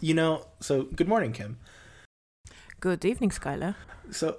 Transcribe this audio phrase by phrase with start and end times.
[0.00, 1.58] You know, so good morning, Kim.
[2.80, 3.76] Good evening, Skylar.
[4.10, 4.38] So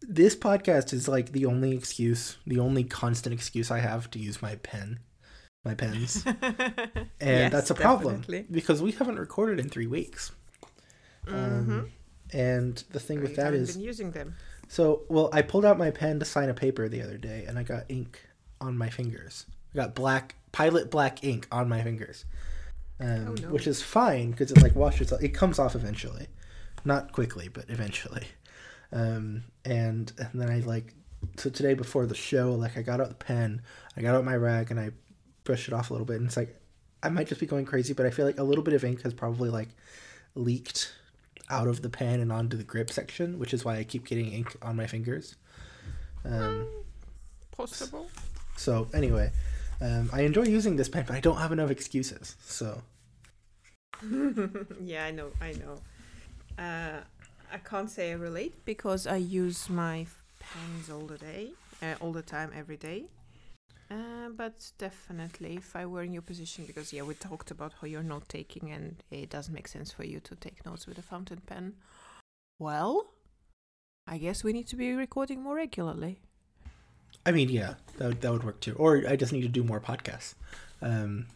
[0.00, 4.42] this podcast is like the only excuse, the only constant excuse I have to use
[4.42, 4.98] my pen,
[5.64, 6.24] my pens.
[6.42, 8.46] and Yes, that's a problem definitely.
[8.50, 10.32] because we haven't recorded in 3 weeks.
[11.28, 11.90] Um,
[12.32, 14.34] and the thing with that been using them.
[14.66, 17.60] so well, I pulled out my pen to sign a paper the other day and
[17.60, 18.20] I got ink
[18.60, 19.46] on my fingers.
[19.72, 22.24] I got black pilot black ink on my fingers.
[23.00, 23.48] Um, Oh, no.
[23.48, 26.26] which is fine because it like washes it comes off eventually.
[26.84, 28.26] Not quickly, but eventually.
[28.92, 30.94] Um, and and then I like
[31.36, 33.62] so today before the show, like I got out the pen,
[33.96, 34.90] I got out my rag and I
[35.44, 36.56] brushed it off a little bit and it's like
[37.02, 39.02] I might just be going crazy, but I feel like a little bit of ink
[39.02, 39.68] has probably like
[40.34, 40.92] leaked
[41.50, 44.32] out of the pen and onto the grip section, which is why I keep getting
[44.32, 45.34] ink on my fingers.
[46.24, 46.66] Um,
[47.50, 48.08] Possible.
[48.56, 49.32] so anyway,
[49.82, 52.36] um, I enjoy using this pen, but I don't have enough excuses.
[52.44, 52.82] So
[54.84, 55.78] yeah, I know, I know.
[56.62, 57.00] Uh,
[57.52, 60.06] I can't say I relate because I use my
[60.40, 61.50] pens all the day,
[61.82, 63.04] uh, all the time, every day.
[63.90, 67.86] Uh, but definitely, if I were in your position, because yeah, we talked about how
[67.86, 71.02] you're note taking and it doesn't make sense for you to take notes with a
[71.02, 71.74] fountain pen.
[72.58, 73.12] Well,
[74.06, 76.20] I guess we need to be recording more regularly.
[77.24, 78.74] I mean, yeah, that would, that would work too.
[78.78, 80.34] Or I just need to do more podcasts.
[80.80, 81.26] Um,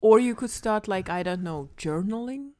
[0.00, 2.52] Or you could start like I don't know, journaling.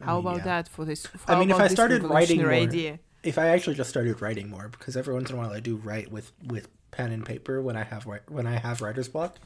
[0.00, 0.44] I How mean, about yeah.
[0.44, 1.06] that for this?
[1.26, 2.98] I mean, if I started writing more- idea?
[3.22, 5.76] If I actually just started writing more, because every once in a while I do
[5.76, 9.36] write with with pen and paper when I have when I have writer's block.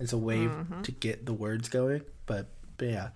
[0.00, 0.82] It's a way Mhm.
[0.84, 2.02] to get the words going.
[2.26, 3.08] But, but yeah,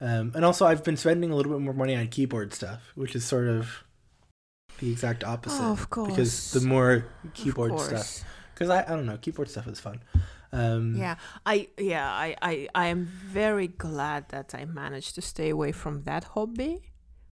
[0.00, 3.14] um, and also I've been spending a little bit more money on keyboard stuff, which
[3.16, 3.82] is sort of
[4.80, 5.62] the exact opposite.
[5.62, 9.78] Oh, of Because the more keyboard stuff, because I, I don't know, keyboard stuff is
[9.80, 10.00] fun.
[10.52, 11.14] Um, Yeah,
[11.46, 16.02] I yeah I, I I am very glad that I managed to stay away from
[16.04, 16.90] that hobby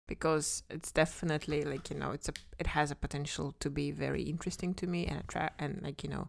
[0.06, 4.22] because it's definitely like you know it's a it has a potential to be very
[4.22, 6.28] interesting to me and attract and like you know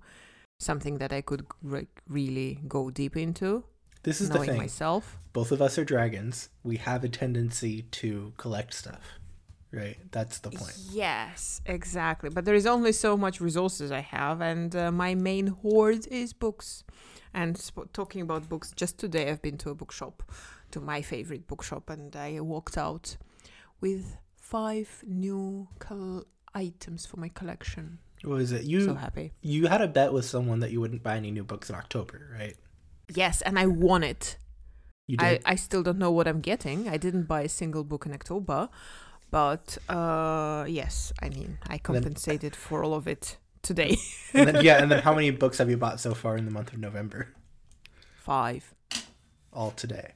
[0.60, 3.64] something that I could re- really go deep into
[4.04, 4.58] This is the thing.
[4.58, 5.20] myself.
[5.34, 6.50] Both of us are dragons.
[6.64, 9.17] We have a tendency to collect stuff,
[9.72, 9.98] right?
[10.12, 10.78] That's the point.
[10.92, 12.30] Yes, exactly.
[12.30, 16.34] But there is only so much resources I have, and uh, my main hoard is
[16.34, 16.84] books.
[17.34, 20.24] And sp- talking about books, just today I've been to a bookshop,
[20.72, 23.18] to my favorite bookshop, and I walked out
[23.82, 28.00] with five new col- items for my collection.
[28.24, 28.64] What is it?
[28.64, 29.34] You so happy.
[29.42, 32.32] you had a bet with someone that you wouldn't buy any new books in October,
[32.34, 32.56] right?
[33.14, 34.38] Yes, and I won it.
[35.06, 35.42] You I, did.
[35.46, 36.90] I still don't know what I'm getting.
[36.90, 38.70] I didn't buy a single book in October,
[39.32, 43.98] but uh, yes, I mean, I compensated for all of it today.
[44.34, 46.52] and then, yeah, and then how many books have you bought so far in the
[46.52, 47.34] month of November?
[48.18, 48.74] Five.
[49.52, 50.14] All today.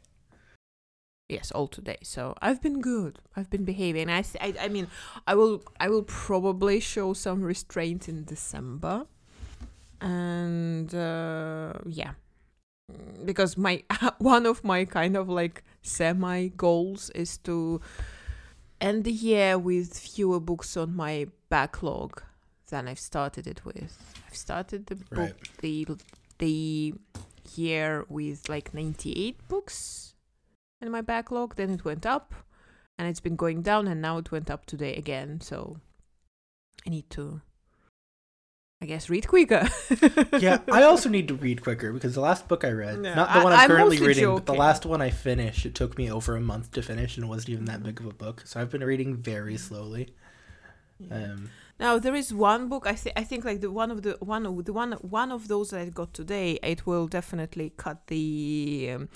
[1.28, 1.98] Yes, all today.
[2.04, 3.20] So I've been good.
[3.36, 4.10] I've been behaving.
[4.10, 4.24] I,
[4.60, 4.88] I mean,
[5.26, 9.06] I will, I will probably show some restraint in December,
[10.02, 12.12] and uh, yeah,
[13.24, 13.84] because my
[14.18, 17.80] one of my kind of like semi goals is to
[18.82, 22.22] end the year with fewer books on my backlog
[22.70, 23.98] than I've started it with.
[24.28, 25.36] I've started the book Right.
[25.62, 25.88] the
[26.40, 26.94] the
[27.56, 30.16] year with like 98 books
[30.82, 32.34] in my backlog then it went up
[32.98, 35.78] and it's been going down and now it went up today again so
[36.86, 37.42] i need to
[38.82, 39.68] i guess read quicker.
[40.40, 43.32] Yeah, I also need to read quicker because the last book I read, No, not
[43.34, 45.76] the I- one I'm, I'm currently mostly reading, but the last one I finished, it
[45.76, 48.14] took me over a month to finish and it wasn't even that big of a
[48.14, 48.42] book.
[48.46, 50.14] So I've been reading very slowly.
[51.12, 51.50] Um,
[51.80, 54.46] now there is one book i think i think like the one of the one
[54.46, 58.92] of the one one of those that i got today it will definitely cut the
[58.94, 59.10] um,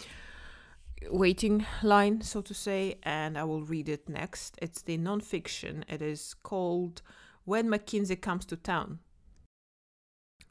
[1.11, 4.57] waiting line so to say and i will read it next.
[4.61, 5.85] It's the non-fiction.
[5.87, 7.01] It is called
[7.43, 8.99] when mckinsey comes to town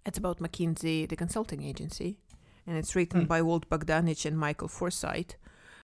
[0.06, 2.16] it's about mckinsey the consulting agency
[2.66, 3.26] and it's written Hmm.
[3.26, 5.32] by walt bogdanich and michael forsythe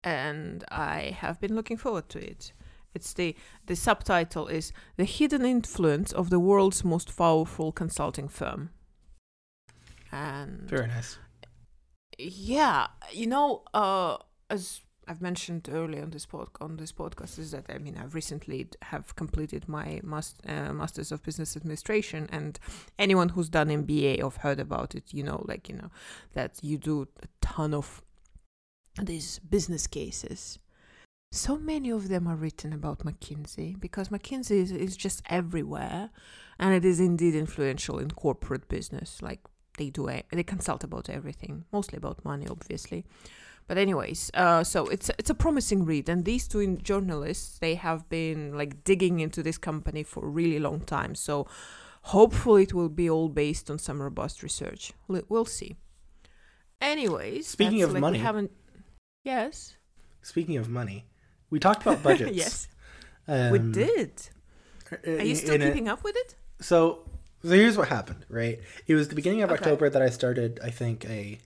[0.03, 2.53] and i have been looking forward to it
[2.95, 3.35] it's the
[3.67, 8.71] the subtitle is the hidden influence of the world's most powerful consulting firm
[10.13, 11.19] and very nice.
[12.19, 14.17] yeah you know uh
[14.51, 18.15] as i've mentioned earlier on this pod- on this podcast is that i mean i've
[18.15, 22.59] recently have completed my uh, masters of business administration and
[22.99, 25.91] anyone who's done mba or heard about it you know like you know
[26.33, 28.03] that you do a ton of
[29.03, 30.59] these business cases.
[31.33, 36.11] So many of them are written about mckinsey because mckinsey is, is just everywhere
[36.61, 39.21] and it is indeed influential in corporate business.
[39.21, 39.41] Like
[39.77, 43.05] they do a, they consult about everything mostly about money obviously
[43.67, 48.09] But anyways, uh, so it's it's a promising read, and these two journalists they have
[48.11, 51.15] been like digging into this company for a really long time.
[51.15, 51.47] So
[52.03, 54.93] hopefully it will be all based on some robust research.
[55.09, 55.77] We'll see.
[56.81, 58.19] Anyways, Speaking of like, money.
[58.19, 58.51] we haven't.
[59.25, 59.77] Yes.
[60.23, 61.07] Speaking of money,
[61.51, 62.33] we talked about budgets.
[62.37, 62.69] yes,
[63.27, 64.29] we Um, did.
[65.07, 66.35] Are you still in a- keeping up with it?
[66.61, 67.09] So,
[67.43, 68.61] so here's what happened, right?
[68.87, 69.59] It was the beginning of Okay.
[69.61, 71.39] October that I started, I think, a,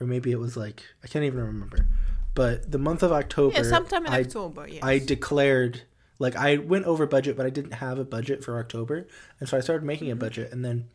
[0.00, 1.86] or maybe it was like, I can't even remember.
[2.34, 4.68] But the month of October, Yeah, sometime in I, October.
[4.68, 4.80] Yes.
[4.82, 5.82] I declared,
[6.18, 9.06] like, I went over budget, but I didn't have a budget for October.
[9.40, 10.20] And so I started making a Mm-hmm.
[10.20, 10.52] budget.
[10.52, 10.88] And then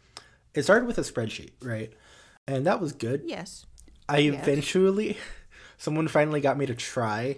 [0.53, 1.91] it started with a spreadsheet, right?
[2.47, 3.23] And that was good.
[3.25, 3.65] yes.
[4.09, 4.41] I Yes.
[4.43, 5.17] eventually,
[5.77, 7.37] someone finally got me to try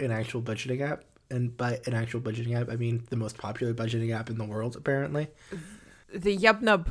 [0.00, 1.04] an actual budgeting app.
[1.30, 4.44] And by an actual budgeting app, I mean the most popular budgeting app in the
[4.44, 5.28] world, apparently.
[6.12, 6.86] The Yubnub.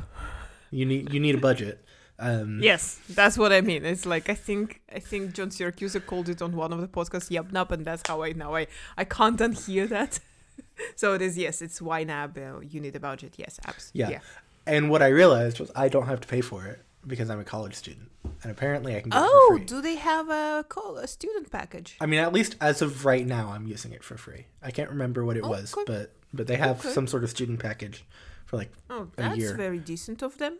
[0.70, 1.84] You need you need a budget.
[2.18, 3.84] Um, Yes, that's what I mean.
[3.84, 7.30] It's like I think I think John Siracusa called it on one of the podcasts
[7.30, 8.66] Yubnub, and that's how I now I
[8.96, 10.20] I can't unhear that.
[10.96, 12.36] so it is yes, it's YNAB.
[12.38, 13.34] Uh, you need a budget.
[13.36, 13.90] Yes, apps.
[13.92, 14.20] Yeah.
[14.66, 17.44] And what I realized was I don't have to pay for it because I'm a
[17.44, 18.10] college student,
[18.42, 19.64] and apparently I can get it Oh, for free.
[19.66, 21.96] do they have a call a student package?
[22.00, 24.46] I mean, at least as of right now, I'm using it for free.
[24.62, 26.90] I can't remember what it Oh, was, but but they have Okay.
[26.94, 28.04] some sort of student package
[28.46, 29.54] for like Oh, A that's year.
[29.56, 30.58] very decent of them.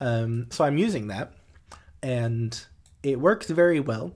[0.00, 1.32] Um, so I'm using that,
[2.02, 2.64] and
[3.02, 4.14] it works very well.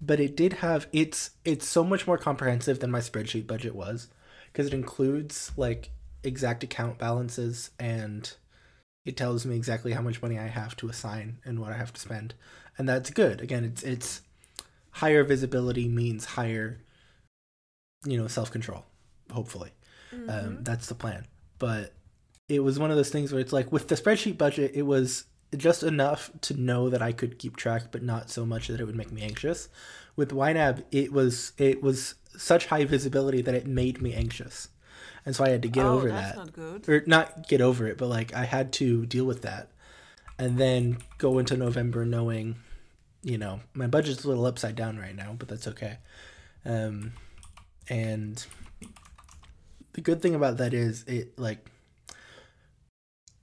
[0.00, 4.08] But it did have it's it's so much more comprehensive than my spreadsheet budget was,
[4.52, 5.90] because it includes like
[6.24, 8.34] exact account balances and
[9.04, 11.92] it tells me exactly how much money I have to assign and what I have
[11.92, 12.34] to spend,
[12.78, 13.40] and that's good.
[13.40, 14.22] Again, it's it's
[14.92, 16.80] higher visibility means higher,
[18.04, 18.84] you know, self control.
[19.30, 19.72] Hopefully
[20.14, 20.28] Mm-hmm.
[20.30, 21.26] um, that's the plan
[21.58, 21.94] but
[22.48, 25.24] it was one of those things where it's like with the spreadsheet budget it was
[25.56, 28.84] just enough to know that i could keep track but not so much that it
[28.84, 29.68] would make me anxious.
[30.16, 34.68] With YNAB it was it was such high visibility that it made me anxious.
[35.24, 36.36] And so i had to get oh, over that's that.
[36.36, 36.88] not good.
[36.88, 39.68] or not get over it but like i had to deal with that.
[40.38, 42.56] And then go into november knowing
[43.22, 45.98] you know my budget's a little upside down right now but that's okay.
[46.64, 47.12] Um
[47.88, 48.44] and
[49.92, 51.66] the good thing about that is it like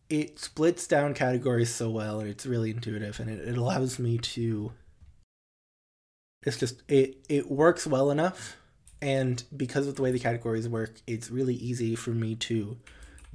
[0.10, 4.18] it splits down categories so well and it's really intuitive and it, it allows me
[4.18, 4.72] to
[6.44, 8.58] it's just it it works well enough
[9.02, 12.78] and because of the way the categories work it's really easy for me to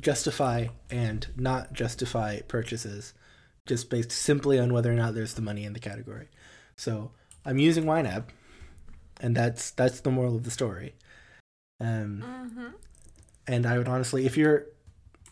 [0.01, 3.15] justify and not justify purchases
[3.67, 6.29] just based simply on whether or not there's the money in the category
[6.77, 7.13] so
[7.45, 8.25] i'm using YNAB
[9.21, 10.95] and that's that's the moral of the story
[11.81, 12.67] um Mm-hmm.
[13.47, 14.67] and I would honestly, if you're,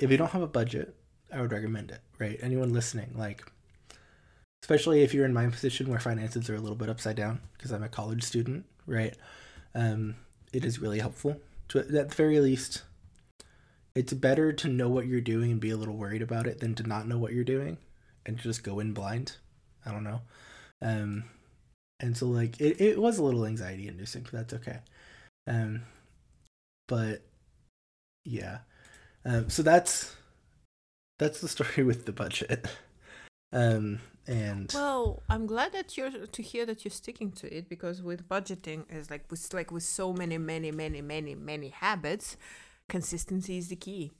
[0.00, 0.94] if you don't have a budget,
[1.32, 2.00] I would recommend it.
[2.19, 2.38] Right?
[2.43, 3.43] Anyone listening, like,
[4.62, 7.73] especially if you're in my position where finances are a little bit upside down, because
[7.73, 9.17] I'm a college student, right?
[9.75, 10.17] Um,
[10.52, 12.82] it is really helpful to, at the very least.
[13.94, 16.75] It's better to know what you're doing and be a little worried about it than
[16.76, 17.76] to not know what you're doing
[18.25, 19.37] and just go in blind.
[19.84, 20.23] I don't know.
[20.81, 21.25] Um,
[22.00, 24.79] and so like it, it was a little anxiety inducing, but that's okay.
[25.46, 25.82] Um,
[26.88, 27.23] but
[28.25, 28.58] yeah
[29.25, 30.17] um, so that's
[31.22, 32.66] that's the story with the budget
[33.52, 38.02] um and Well, I'm glad that you're to hear that you're sticking to it because
[38.02, 42.36] with budgeting is like with like with so many many many many many habits,
[42.88, 44.12] consistency is the key.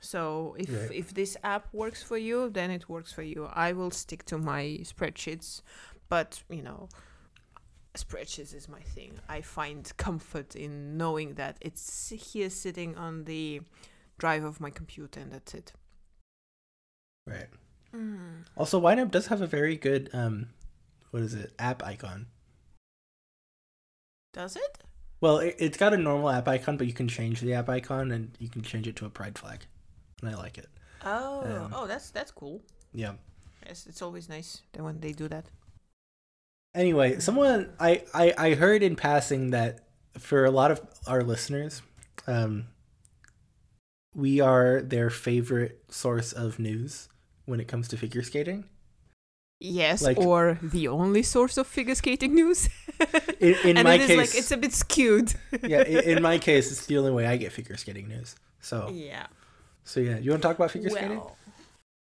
[0.00, 0.92] So if Right.
[1.02, 3.46] if this app works for you, then it works for you.
[3.46, 5.62] I will stick to my spreadsheets,
[6.08, 6.88] but you know,
[7.94, 9.12] spreadsheets is my thing.
[9.28, 13.60] I find comfort in knowing that it's here sitting on the
[14.18, 15.72] drive of my computer and that's it.
[17.26, 17.48] Right
[17.94, 18.46] Mm.
[18.56, 20.46] also YNAB does have a very good um
[21.10, 22.26] what is it app icon
[24.32, 24.78] Does it?
[25.20, 28.10] well it, it's got a normal app icon but you can change the app icon
[28.10, 29.66] and you can change it to a pride flag
[30.22, 30.68] and i like it
[31.04, 32.62] Oh, Um, oh, that's that's cool.
[32.94, 33.12] yeah
[33.66, 35.46] Yes, it's always nice that when they do that.
[36.74, 39.80] anyway someone I, I i heard in passing that
[40.18, 41.82] for a lot of our listeners
[42.26, 42.66] um
[44.14, 47.08] we are their favorite source of news
[47.46, 48.64] when it comes to figure skating
[49.64, 52.68] Yes, Like- or the only source of figure skating news.
[53.38, 55.34] in, in and my it is case like it's a bit skewed.
[55.62, 58.90] yeah in, in my case it's the only way i get figure skating news so
[58.92, 59.26] yeah.
[59.84, 61.20] so yeah you want to talk about figure skating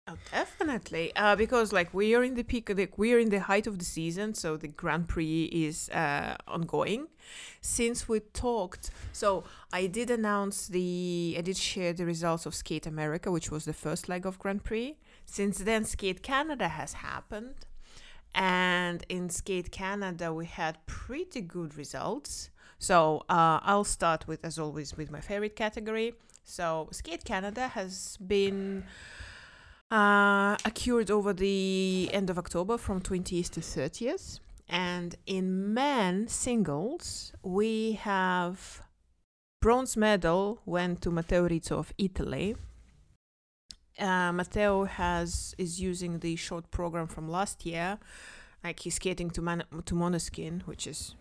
[0.07, 1.15] oh, definitely.
[1.15, 3.79] Uh, because like we are in the peak, like we are in the height of
[3.79, 7.07] the season, so the Grand Prix is uh, ongoing.
[7.61, 12.85] Since we talked, so I did announce the, I did share the results of Skate
[12.85, 14.95] America, which was the first leg of Grand Prix.
[15.25, 17.65] Since then, Skate Canada has happened.
[18.33, 22.49] And in Skate Canada, we had pretty good results.
[22.77, 26.13] So uh, I'll start with, as always, with my favorite category.
[26.43, 28.83] So Skate Canada has been
[29.89, 34.39] uh, occurred over the end of October from 20th to 30th.
[34.67, 38.81] And in men singles, we have
[39.61, 42.55] bronze medal went to Matteo Rizzo of Italy.
[43.97, 47.97] Uh, Matteo has is using the short program from last year,
[48.63, 51.15] like he's skating to Man- to Måneskin, which is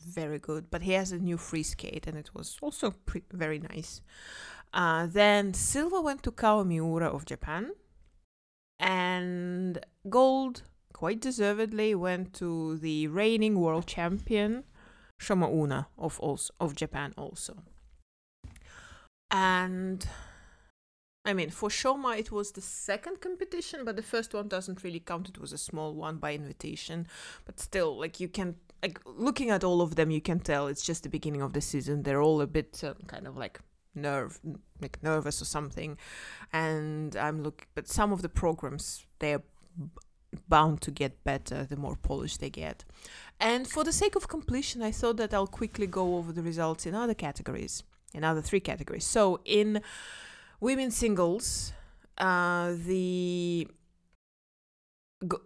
[0.00, 0.70] very good.
[0.70, 4.02] But he has a new free skate, and it was also pre- very nice.
[4.72, 7.72] Uh, then silver went to Kao Miura of Japan,
[8.78, 10.62] and gold,
[10.92, 14.64] quite deservedly, went to the reigning world champion
[15.20, 17.54] Shoma Uno of also of Japan also.
[19.30, 20.06] And
[21.24, 24.98] I mean, for Shoma, it was the second competition, but the first one doesn't really
[24.98, 25.28] count.
[25.28, 27.06] It was a small one by invitation,
[27.44, 30.84] but still, like you can, like looking at all of them, you can tell it's
[30.84, 32.02] just the beginning of the season.
[32.02, 33.60] They're all a bit uh, kind of like
[33.94, 34.40] nerve,
[34.80, 35.96] like nervous or something,
[36.52, 37.66] and I'm looking.
[37.76, 39.42] But some of the programs they're
[40.48, 42.84] bound to get better the more polished they get.
[43.38, 46.84] And for the sake of completion, I thought that I'll quickly go over the results
[46.86, 49.04] in other categories, in other three categories.
[49.04, 49.82] So in
[50.62, 51.72] women's singles,
[52.18, 53.66] uh, the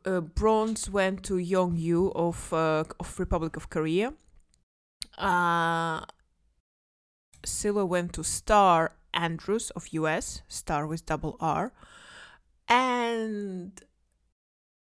[0.04, 4.12] uh, bronze went to Young You of uh, of Republic of Korea.
[5.18, 6.04] Uh,
[7.44, 11.72] silver went to Starr Andrews of US, Star with double R,
[12.68, 13.72] and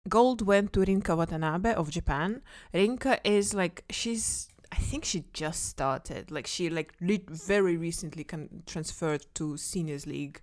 [0.08, 2.42] gold went to Rinka Watanabe of Japan.
[2.74, 6.30] Rinka is like she's I think she just started.
[6.30, 10.40] Like she like re- very recently con- transferred to seniors league,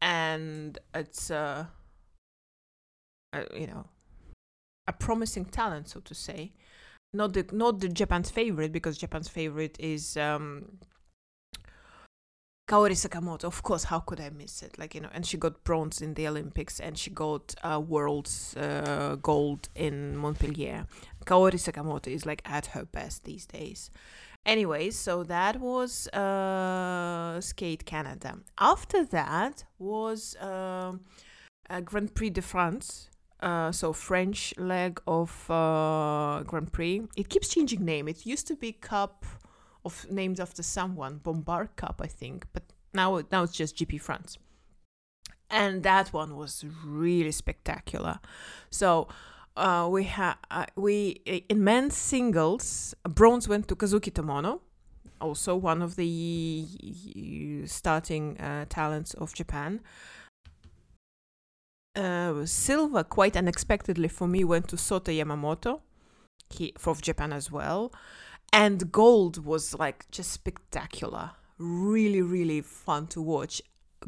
[0.00, 1.66] and it's uh,
[3.32, 3.86] uh, you know
[4.86, 6.52] a promising talent, so to say.
[7.12, 10.78] Not the not the Japan's favorite because Japan's favorite is um,
[12.70, 13.44] Kaori Sakamoto.
[13.44, 14.78] Of course, how could I miss it?
[14.78, 18.56] Like you know, and she got bronze in the Olympics, and she got uh, world's
[18.56, 20.86] uh, gold in Montpellier.
[21.26, 23.90] Kaori Sakamoto is like at her best these days.
[24.46, 28.38] Anyways, so that was uh, Skate Canada.
[28.58, 30.92] After that was uh,
[31.84, 33.10] Grand Prix de France.
[33.40, 37.02] Uh, so French leg of uh, Grand Prix.
[37.16, 38.06] It keeps changing name.
[38.08, 39.24] It used to be Cup
[39.84, 44.38] of named after someone, Bompard Cup, I think, but now now it's just GP France.
[45.48, 48.20] And that one was really spectacular.
[48.70, 49.08] So
[49.56, 54.60] uh, we had uh, we in men's singles, bronze went to Kazuki Tomono,
[55.20, 56.66] also one of the
[57.66, 59.80] starting uh, talents of Japan.
[61.96, 65.80] Uh, silver, quite unexpectedly for me, went to Sota Yamamoto,
[66.48, 67.92] he from Japan as well,
[68.52, 73.60] and gold was like just spectacular, really really fun to watch.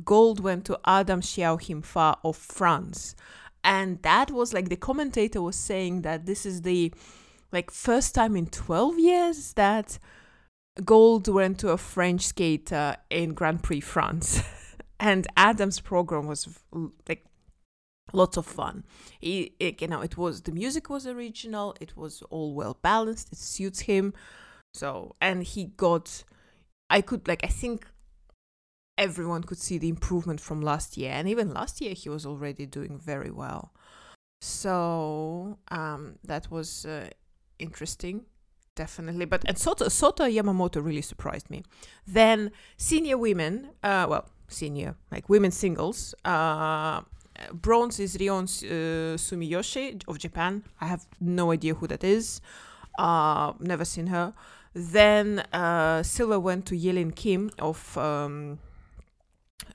[0.05, 3.15] Gold went to Adam Siao Him Fa of France
[3.65, 6.93] and that was like the commentator was saying that this is the
[7.53, 9.99] like first time in 12 years that
[10.85, 14.43] gold went to a french skater in grand prix france.
[15.01, 16.49] And adam's program was
[17.09, 17.25] like
[18.13, 18.85] lots of fun.
[19.21, 23.33] He, it, you know it was the music was original it was all well balanced
[23.33, 24.15] it suits him.
[24.75, 26.25] So and he got
[26.89, 27.87] i could like i think
[28.99, 32.67] everyone could see the improvement from last year and even last year he was already
[32.67, 33.73] doing very well.
[34.41, 37.09] So um, that was uh,
[37.59, 38.27] interesting
[38.75, 39.25] definitely.
[39.25, 41.63] But and Sota, Sota Yamamoto really surprised me.
[42.07, 47.01] Then senior women uh, well senior like women singles uh,
[47.53, 50.65] bronze is Rion uh, Sumiyoshi of Japan.
[50.81, 52.41] I have no idea who that is.
[52.99, 54.35] Uh, never seen her.
[54.75, 58.59] Then uh, silver went to Yelim Kim of um,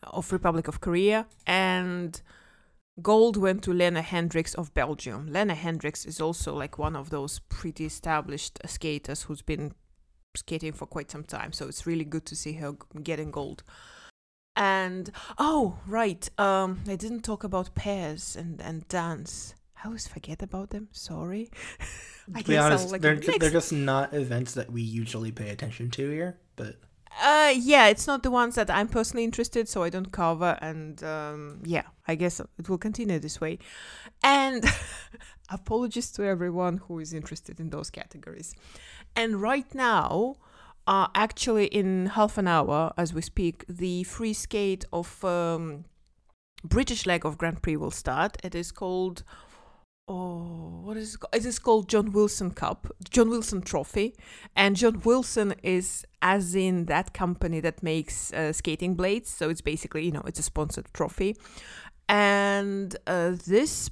[0.03, 2.21] of Republic of Korea, and
[3.01, 5.29] gold went to Loena Hendrickx of Belgium.
[5.29, 9.73] Loena Hendrickx is also like one of those pretty established skaters who's been
[10.35, 13.63] skating for quite some time, so it's really good to see her getting gold.
[14.55, 19.53] And oh, right, um, I didn't talk about pairs and and dance.
[19.77, 20.87] I always forget about them.
[20.91, 21.49] Sorry.
[22.35, 25.91] I to be honest, like, they're, they're just not events that we usually pay attention
[25.91, 26.77] to here, but
[27.21, 30.57] uh, yeah, it's not the ones that I'm personally interested, so I don't cover.
[30.61, 33.59] And um, yeah, I guess it will continue this way.
[34.23, 34.65] And
[35.49, 38.53] apologies to everyone who is interested in those categories.
[39.15, 40.35] And right now,
[40.85, 45.85] uh, actually, in half an hour as we speak, the free skate of um,
[46.63, 48.37] British leg of Grand Prix will start.
[48.43, 49.23] It is called
[50.07, 51.35] oh, what is it called?
[51.35, 54.15] It is called John Wilson Cup, John Wilson Trophy,
[54.55, 59.29] and John Wilson is as in that company that makes uh, skating blades.
[59.29, 61.35] So it's basically you know it's a sponsored trophy,
[62.07, 63.89] and uh, this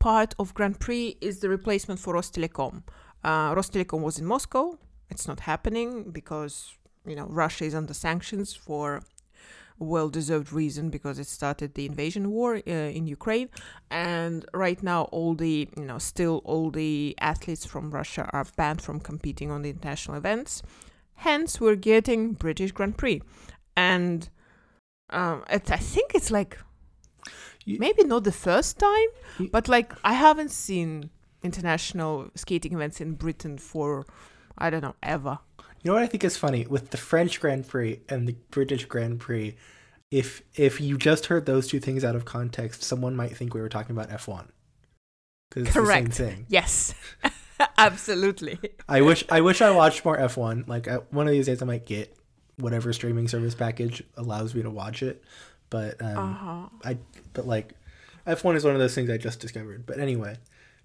[0.00, 2.82] part of Grand Prix is the replacement for Rostelecom.
[3.24, 4.78] Uh, Rostelecom was in Moscow.
[5.10, 6.74] It's not happening because
[7.06, 9.02] you know Russia is under sanctions for
[9.78, 13.48] well-deserved reason because it started the invasion war uh, in Ukraine,
[13.90, 18.80] and right now all the you know still all the athletes from Russia are banned
[18.82, 20.62] from competing on the international events.
[21.16, 23.22] Hence, we're getting British Grand Prix,
[23.76, 24.28] and
[25.10, 26.58] um, it, I think it's like
[27.64, 31.10] You- maybe not the first time, You- but like I haven't seen
[31.42, 34.06] international skating events in Britain for
[34.58, 35.38] I don't know ever.
[35.86, 38.86] You know what I think is funny with the French Grand Prix and the British
[38.86, 39.54] Grand Prix.
[40.10, 43.60] If if you just heard those two things out of context, someone might think we
[43.60, 44.48] were talking about F one.
[45.48, 46.08] Because it's Correct.
[46.08, 46.46] the same thing.
[46.48, 46.92] Yes,
[47.78, 48.58] absolutely.
[48.88, 50.64] I wish I wish I watched more F one.
[50.66, 52.12] Like I, one of these days, I might get
[52.56, 55.22] whatever streaming service package allows me to watch it.
[55.70, 56.68] But um, Uh-huh.
[56.84, 56.98] I
[57.32, 57.74] but like
[58.26, 59.86] F one is one of those things I just discovered.
[59.86, 60.36] But anyway,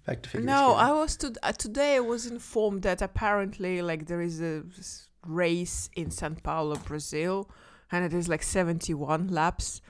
[0.06, 0.78] back to figure No, skating.
[0.88, 1.96] I was to, uh, today.
[1.96, 4.62] I was informed that apparently, like, there is a
[5.26, 7.48] race in São Paulo, Brazil,
[7.90, 9.80] and it is like seventy-one laps.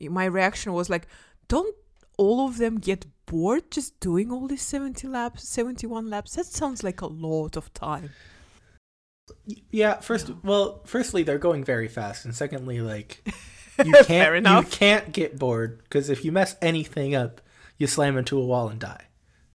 [0.00, 1.06] My reaction was like,
[1.48, 1.74] "Don't
[2.16, 6.34] all of them get bored just doing all these seventy laps, seventy-one laps?
[6.36, 8.10] That sounds like a lot of time."
[9.70, 10.38] Yeah, first, No.
[10.42, 13.22] well, firstly, they're going very fast, and secondly, like
[13.84, 17.40] you can't you can't get bored because if you mess anything up,
[17.78, 19.04] you slam into a wall and die,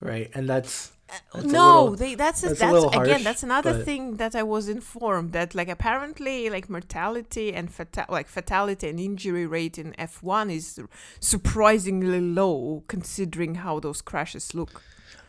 [0.00, 0.30] right?
[0.34, 0.92] And that's
[1.34, 4.34] That's no, little- they, that's a, that's that's, little again that's another but- thing that
[4.36, 9.76] I was informed that like apparently like mortality and fata- like fatality and injury rate
[9.76, 10.78] in F1 is
[11.18, 14.82] surprisingly low considering how those crashes look.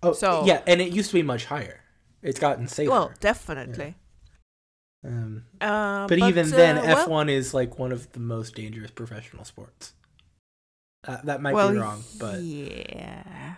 [0.03, 1.77] oh So- yeah, and it used to be much higher.
[2.21, 2.91] It's gotten safer.
[2.91, 3.95] Well, definitely.
[5.03, 8.53] um, Uh, but, even then, uh, well- F one is like one of the most
[8.55, 9.93] dangerous professional sports.
[11.07, 13.55] Uh, that might well, be wrong, but yeah,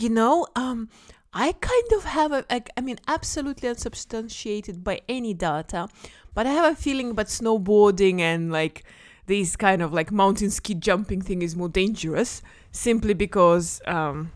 [0.00, 0.88] you know, um,
[1.32, 5.88] I kind of have a, like, I mean, absolutely unsubstantiated by any data,
[6.34, 8.84] but I have a feeling about snowboarding and like
[9.26, 14.32] this kind of like mountain ski jumping thing is more dangerous simply because, um,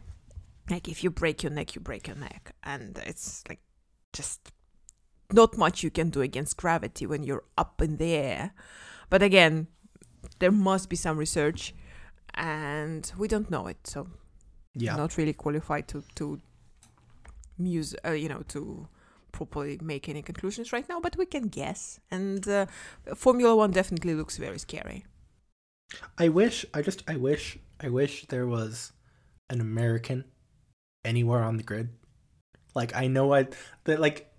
[0.71, 3.61] like if you break your neck, you break your neck, and it's like
[4.13, 4.53] just
[5.33, 8.53] not much you can do against gravity when you're up in the air.
[9.11, 9.67] But again,
[10.39, 11.75] there must be some research,
[12.35, 14.09] and we don't know it, so
[14.75, 16.41] yeah, not really qualified to to
[17.59, 18.89] muse, uh, you know, to
[19.33, 21.01] properly make any conclusions right now.
[21.01, 22.67] But we can guess, and uh,
[23.15, 25.05] Formula One definitely looks very scary.
[26.19, 26.67] I wish.
[26.75, 27.03] I just.
[27.09, 27.59] I wish.
[27.81, 28.93] I wish there was
[29.51, 30.25] an American
[31.05, 31.91] anywhere on the grid.
[32.75, 33.49] Like I know I
[33.85, 34.33] that like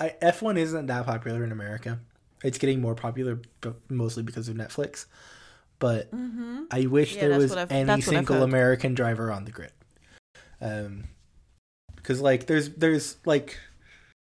[0.00, 2.00] I F one isn't that popular in America.
[2.42, 5.06] It's getting more popular, but mostly because of Netflix.
[5.80, 6.64] But Mm-hmm.
[6.70, 8.42] I wish Yeah, there was any that's what I've single.
[8.44, 9.72] American driver on the grid.
[10.60, 11.04] Um,
[11.96, 13.58] because like there's there's like,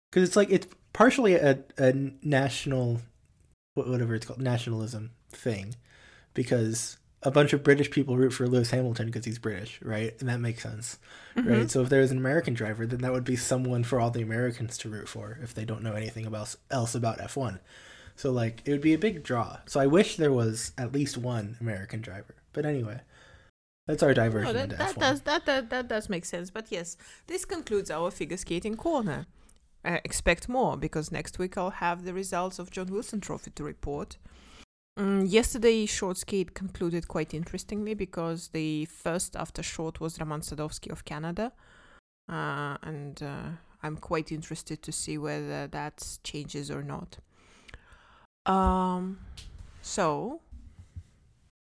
[0.09, 3.01] because it's like it's partially a a national,
[3.75, 5.75] whatever it's called, nationalism thing,
[6.33, 10.13] because a bunch of British people root for Lewis Hamilton because he's British, right?
[10.19, 10.97] And that makes sense,
[11.37, 11.49] Mm-hmm.
[11.49, 11.71] right?
[11.71, 14.21] So if there was an American driver, then that would be someone for all the
[14.21, 17.59] Americans to root for if they don't know anything about else about F one.
[18.15, 19.57] So like it would be a big draw.
[19.65, 22.35] So I wish there was at least one American driver.
[22.53, 23.01] But anyway,
[23.87, 26.49] that's our diversion Oh, that, that does that, that that does make sense.
[26.49, 26.97] But yes,
[27.27, 29.25] this concludes our figure skating corner.
[29.85, 33.63] Uh, expect more because next week I'll have the results of John Wilson Trophy to
[33.63, 34.17] report.
[34.97, 40.91] Mm, yesterday, short skate concluded quite interestingly because the first after short was Roman Sadovsky
[40.91, 41.51] of Canada,
[42.29, 43.49] uh, and uh,
[43.81, 47.17] I'm quite interested to see whether that changes or not.
[48.45, 49.19] Um,
[49.81, 50.41] so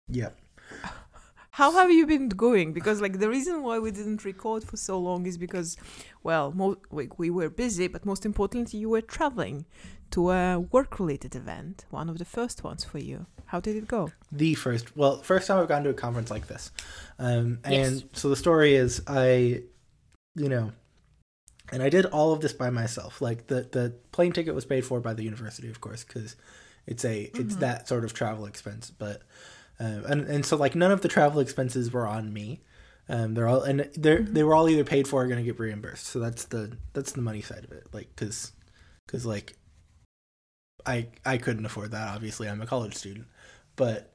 [0.09, 0.37] Yep.
[1.53, 2.73] how have you been going?
[2.73, 5.77] Because like the reason why we didn't record for so long is because,
[6.23, 9.65] well, mo- we, we were busy, but most importantly, you were traveling
[10.11, 13.27] to a work-related event, one of the first ones for you.
[13.47, 14.11] How did it go?
[14.33, 16.71] The first, well, first time I've gone to a conference like this.
[17.19, 18.05] Um, and Yes.
[18.13, 19.63] so the story is I,
[20.35, 20.73] you know,
[21.73, 23.21] and I did all of this by myself.
[23.21, 26.37] Like the the plane ticket was paid for by the university, of course, because
[26.87, 27.61] it's a it's Mhm.
[27.61, 28.91] that sort of travel expense.
[28.91, 29.23] But
[29.81, 32.63] um, and and so like none of the travel expenses were on me.
[33.09, 34.33] Um, they're all and they Mhm.
[34.35, 36.07] they were all either paid for or going to get reimbursed.
[36.07, 37.87] So that's the that's the money side of it.
[37.93, 38.53] Like because
[39.07, 39.57] because like
[40.87, 42.15] I I couldn't afford that.
[42.15, 43.27] Obviously, I'm a college student,
[43.77, 44.15] but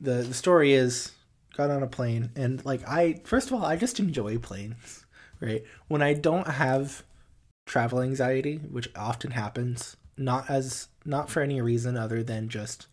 [0.00, 1.12] the the story is
[1.56, 5.04] got on a plane, and like I first of all, I just enjoy planes,
[5.40, 5.62] right?
[5.88, 7.02] When I don't have
[7.66, 12.86] travel anxiety, which often happens, not as not for any reason other than just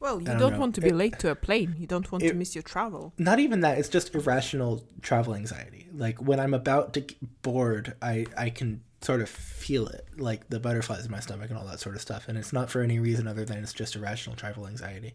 [0.00, 1.76] Well, you don't don't, want to be It- late to a plane.
[1.78, 3.14] You don't want it- to miss your travel.
[3.16, 7.94] not even that it's just irrational travel anxiety like when i'm about to get bored
[8.02, 11.66] i i can sort of feel it like the butterflies in my stomach and all
[11.66, 14.34] that sort of stuff and it's not for any reason other than it's just irrational
[14.36, 15.14] travel anxiety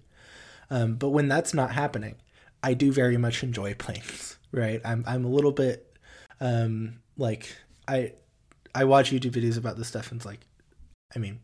[0.72, 2.16] um, but when that's not happening
[2.64, 5.98] i do very much enjoy planes right i'm i'm a little bit
[6.40, 7.56] um like
[7.88, 8.14] i
[8.74, 10.46] i watch youtube videos about this stuff and it's like
[11.16, 11.40] i mean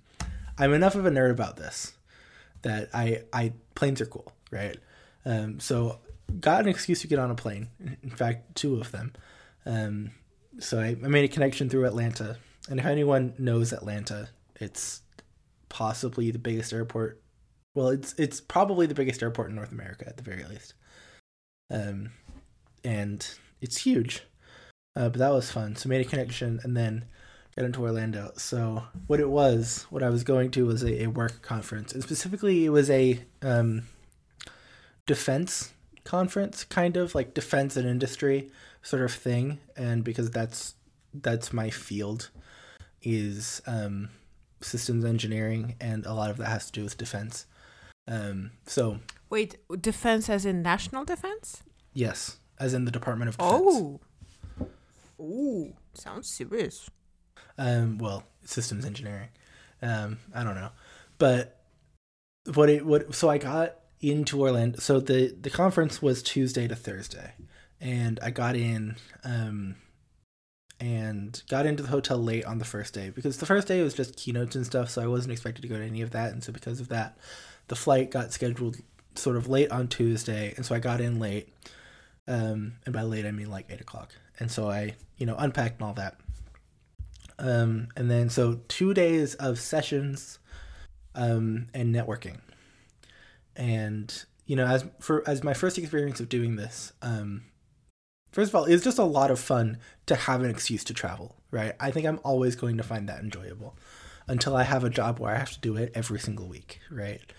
[0.57, 1.93] i'm enough of a nerd about this
[2.61, 4.77] that i i planes are cool right
[5.25, 5.99] um, so
[6.39, 7.69] got an excuse to get on a plane.
[8.03, 9.13] In fact, two of them.
[9.65, 10.11] Um,
[10.59, 12.37] so I, I made a connection through Atlanta.
[12.69, 15.01] And if anyone knows Atlanta, it's
[15.69, 17.21] possibly the biggest airport.
[17.73, 20.73] Well, it's it's probably the biggest airport in North America at the very least.
[21.69, 22.11] Um,
[22.85, 23.27] and
[23.61, 24.23] it's huge.
[24.95, 25.75] Uh, but that was fun.
[25.75, 27.05] So made a connection and then
[27.57, 28.31] got into Orlando.
[28.37, 32.01] So what it was, what I was going to was a, a work conference, and
[32.01, 33.83] specifically it was a um,
[35.05, 38.51] defense conference kind of like defense and industry
[38.83, 40.75] sort of thing and because that's
[41.13, 42.29] that's my field
[43.01, 44.09] is um
[44.61, 47.47] systems engineering and a lot of that has to do with defense
[48.07, 51.63] um so Wait, defense as in national defense?
[51.93, 53.63] yes as in the department of defense.
[53.65, 53.99] Oh.
[55.19, 56.89] Ooh, sounds serious.
[57.57, 59.29] um well systems engineering.
[59.81, 60.69] Um i don't know.
[61.17, 61.59] But
[62.53, 66.75] what it what so i got into orlando so the the conference was tuesday to
[66.75, 67.33] thursday.
[67.81, 69.75] And i got in um
[70.79, 73.93] and got into the hotel late on the first day because the first day was
[73.93, 76.33] just keynotes and stuff so i wasn't expected to go to any of that.
[76.33, 77.17] And so because of that
[77.69, 78.77] the flight got scheduled
[79.15, 80.53] sort of late on tuesday.
[80.57, 81.53] And so i got in late
[82.27, 85.79] um and by late i mean like eight o'clock and so i you know unpacked
[85.79, 86.19] and all that
[87.37, 90.39] um, and then so two days of sessions
[91.15, 92.37] um, and networking.
[93.55, 97.43] And you know, as for as my first experience of doing this, um,
[98.31, 101.35] first of all, it's just a lot of fun to have an excuse to travel.
[101.51, 101.73] Right?
[101.79, 103.75] I think I'm always going to find that enjoyable
[104.27, 106.79] until I have a job where I have to do it every single week.
[106.89, 107.21] Right?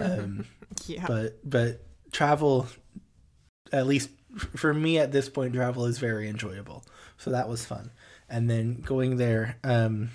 [0.00, 0.44] Um,
[0.86, 1.06] Yeah.
[1.08, 1.80] but but
[2.12, 2.66] travel
[3.74, 4.10] at least
[4.56, 6.84] for me at this point travel is very enjoyable.
[7.18, 7.90] So that was fun.
[8.28, 10.10] And then going there um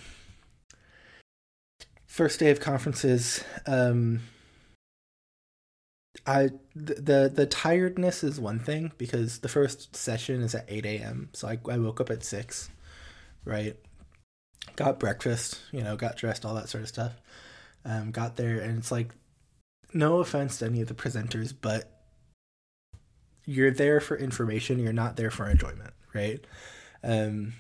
[2.06, 4.20] first day of conferences um
[6.26, 11.30] i the, the tiredness is one thing because the first session is at 8 a.m
[11.34, 12.70] so I, I woke up at 6
[13.46, 13.78] right?
[14.76, 17.14] Got breakfast you know got dressed all that sort of stuff.
[17.86, 19.14] Um got there and it's like
[19.94, 21.99] no offense to any of the presenters, but
[23.50, 24.78] you're there for information.
[24.78, 26.46] You're not there for enjoyment, right?
[27.04, 27.54] Um,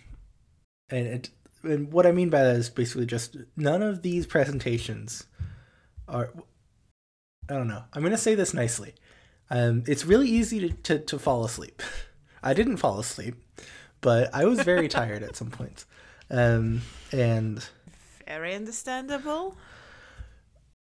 [0.91, 1.29] and it,
[1.63, 5.25] and what I mean by that is basically just none of these presentations
[6.07, 6.31] are.
[7.49, 7.83] I don't know.
[7.93, 8.93] I'm gonna say this nicely.
[9.49, 11.81] Um, it's really easy to, to, to fall asleep.
[12.43, 13.35] I didn't fall asleep,
[13.99, 15.87] but I was very tired at some points.
[16.29, 17.67] Um, and
[18.27, 19.57] Very understandable.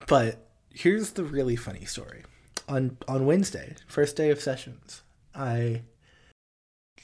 [0.05, 2.21] But here's the really funny story.
[2.71, 5.01] On on Wednesday, first day of sessions,
[5.35, 5.81] I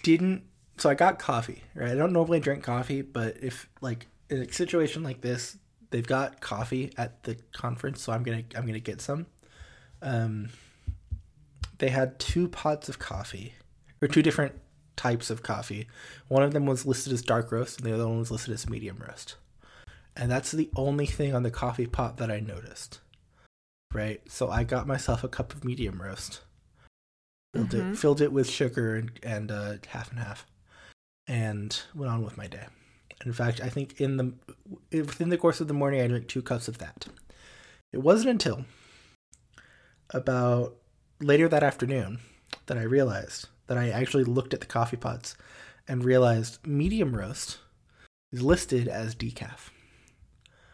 [0.02, 0.44] didn't
[0.78, 1.92] so I got coffee, right?
[1.92, 5.58] I don't normally drink coffee, but if like in a situation like this,
[5.90, 9.26] they've got coffee at the conference, so I'm to I'm to get some.
[10.02, 10.50] Um
[11.80, 13.54] they had two pots of coffee
[14.02, 14.56] or two different
[14.96, 15.88] types of coffee.
[16.28, 18.70] One of them was listed as dark roast and the other one was listed as
[18.70, 19.36] medium roast.
[20.16, 23.00] And that's the only thing on the coffee pot that I noticed.
[23.94, 24.22] Right?
[24.30, 26.42] So I got myself a cup of medium roast.
[27.54, 27.94] Filled Mhm.
[27.94, 30.46] it filled it with sugar and, and uh, half and half.
[31.28, 32.68] And went on with my day.
[33.26, 34.34] In fact, I think in the
[34.92, 37.08] within the course of the morning I drank two cups of that.
[37.94, 38.66] It wasn't until
[40.12, 40.76] about
[41.20, 42.20] later that afternoon
[42.68, 45.36] that I realized that I actually looked at the coffee pots
[45.88, 47.60] and realized medium roast
[48.32, 49.70] is listed as decaf.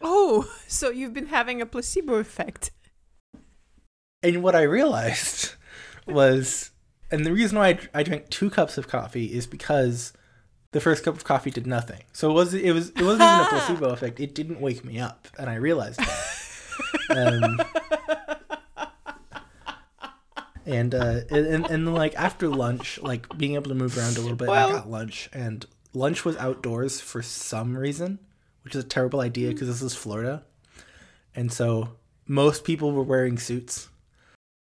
[0.01, 2.71] Oh, so you've been having a placebo effect.
[4.23, 5.53] And what I realized
[6.07, 6.71] was,
[7.11, 10.13] and the reason why I, I drank two cups of coffee is because
[10.71, 12.01] the first cup of coffee did nothing.
[12.13, 14.19] So it was it was it wasn't even a placebo effect.
[14.19, 16.39] It didn't wake me up, and I realized that.
[17.09, 17.59] Um,
[20.65, 24.37] and uh, and and like after lunch, like being able to move around a little
[24.37, 28.19] bit, Well- I got lunch, and lunch was outdoors for some reason,
[28.63, 30.43] which is a terrible idea because this is Florida,
[31.35, 33.89] and so most people were wearing suits.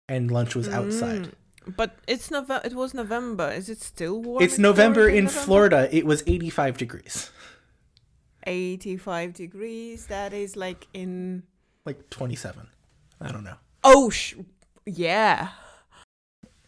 [0.08, 1.22] And lunch was outside.
[1.66, 1.76] Mm.
[1.76, 2.60] But it's November.
[2.66, 3.50] It was November.
[3.50, 4.42] Is it still warm?
[4.42, 5.44] It's November in November?
[5.44, 5.88] Florida.
[5.96, 7.30] It was 85 degrees,
[8.44, 10.06] 85 degrees.
[10.06, 11.44] That is like in.
[11.84, 12.66] like 27.
[13.20, 13.56] I don't know.
[13.84, 14.34] Oh, sh-
[14.84, 15.50] yeah.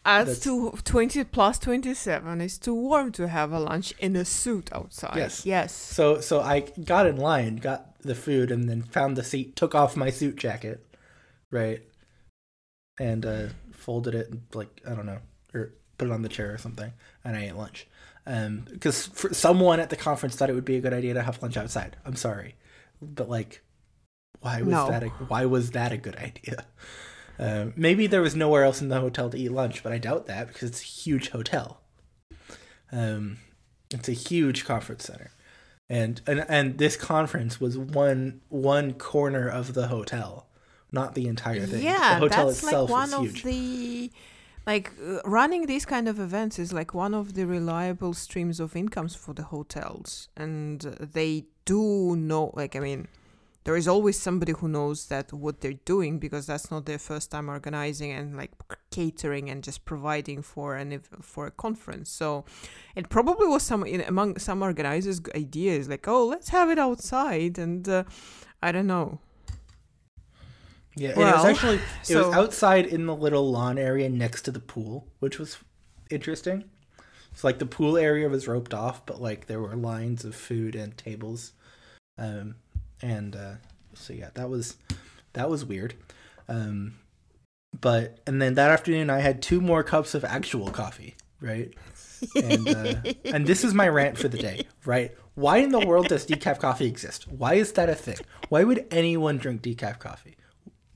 [0.07, 4.23] As That's- to 20 plus 27 is too warm to have a lunch in a
[4.23, 5.17] suit outside.
[5.17, 5.45] Yes.
[5.45, 5.73] Yes.
[5.73, 9.73] So so I got in line, got the food, and then found the seat, took
[9.75, 10.85] off my suit jacket,
[11.49, 11.81] right,
[12.99, 15.19] and uh, folded it and like I don't know,
[15.53, 16.91] or put it on the chair or something,
[17.23, 17.87] and I ate lunch.
[18.27, 21.41] Um, because someone at the conference thought it would be a good idea to have
[21.43, 21.95] lunch outside.
[22.05, 22.55] I'm sorry,
[23.01, 23.61] but like,
[24.39, 24.87] why was No.
[24.89, 25.03] that?
[25.03, 26.65] A, why was that a good idea?
[27.37, 30.25] Um, maybe there was nowhere else in the hotel to eat lunch, but I doubt
[30.27, 31.81] that because it's a huge hotel.
[32.91, 33.37] Um,
[33.91, 35.31] it's a huge conference center,
[35.89, 40.47] and and and this conference was one one corner of the hotel,
[40.91, 41.83] not the entire thing.
[41.83, 43.43] Yeah, the hotel that's like one is of huge.
[43.43, 44.11] the
[44.65, 48.75] like uh, running these kind of events is like one of the reliable streams of
[48.75, 53.07] incomes for the hotels and they do know like i mean
[53.63, 57.31] there is always somebody who knows that what they're doing because that's not their first
[57.31, 58.51] time organizing and like
[58.91, 62.45] catering and just providing for an for a conference so
[62.95, 67.57] it probably was some in, among some organizers ideas like oh let's have it outside
[67.57, 68.03] and uh,
[68.61, 69.19] i don't know
[70.95, 74.43] Yeah, and it was actually it so- was outside in the little lawn area next
[74.43, 75.57] to the pool, which was
[76.09, 76.65] interesting.
[77.33, 80.73] So like the pool area was roped off, but like there were lines of food
[80.73, 81.51] and tables,
[82.17, 82.55] um,
[83.01, 83.55] and uh,
[83.93, 84.77] so yeah, that was
[85.33, 85.95] that was weird.
[86.47, 86.95] Um,
[87.81, 91.73] but and then that afternoon I had two more cups of actual coffee, right?
[92.41, 95.11] And uh, and this is my rant for the day, right?
[95.33, 97.27] Why in the world does decaf coffee exist?
[97.27, 98.17] Why is that a thing?
[98.47, 100.37] Why would anyone drink decaf coffee?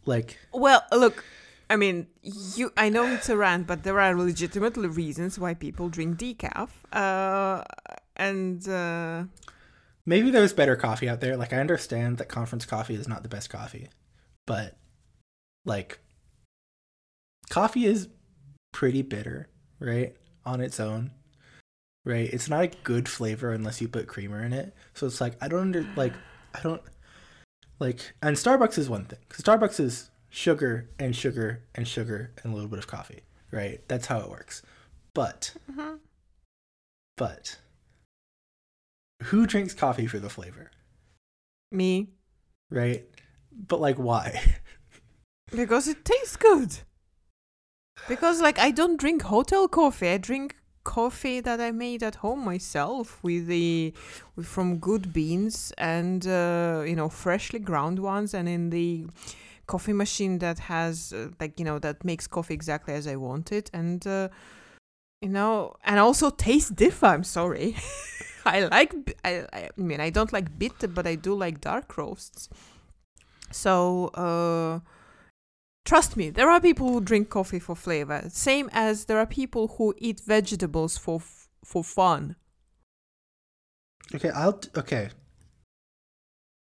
[0.06, 1.24] Like Well, look,
[1.70, 2.72] I mean, you.
[2.76, 6.70] I know it's a rant, but there are legitimate reasons why people drink decaf.
[6.92, 7.64] Uh,
[8.16, 9.24] and uh,
[10.06, 11.38] maybe there's better coffee out there.
[11.38, 13.90] Like I understand that conference coffee is not the best coffee,
[14.48, 14.78] but
[15.64, 16.00] like
[17.50, 18.08] coffee is
[18.72, 19.48] pretty bitter,
[19.80, 20.16] right?
[20.46, 21.12] On its own.
[22.06, 22.30] Right?
[22.32, 24.74] It's not a good flavor unless you put creamer in it.
[24.96, 26.14] So it's like I don't under like
[26.56, 26.82] I don't
[27.80, 29.20] like and Starbucks is one thing.
[29.32, 33.82] Starbucks is sugar and sugar and sugar and a little bit of coffee, right?
[33.88, 34.62] That's how it works.
[35.13, 35.96] But mm-hmm.
[37.18, 37.58] but
[39.24, 40.72] who drinks coffee for the flavor?
[41.72, 42.10] me,
[42.70, 43.06] right?
[43.52, 44.42] But like, why?
[45.56, 46.80] because it tastes good.
[48.08, 50.10] Because like I don't drink hotel coffee.
[50.10, 50.56] I drink
[50.89, 53.93] coffee that I made at home myself with the
[54.36, 59.06] with, from good beans and uh, you know freshly ground ones and in the
[59.67, 63.52] coffee machine that has uh, like you know that makes coffee exactly as I want
[63.52, 64.30] it and uh,
[65.21, 67.04] you know and also taste diff.
[67.04, 67.75] I'm sorry.
[68.45, 68.91] I like
[69.23, 72.49] I, I mean I don't like bitter but I do like dark roasts.
[73.52, 74.80] So uh
[75.89, 79.69] Trust me, there are people who drink coffee for flavor, same as there are people
[79.78, 82.36] who eat vegetables for f- for fun.
[84.13, 85.10] Okay, I'll t- okay.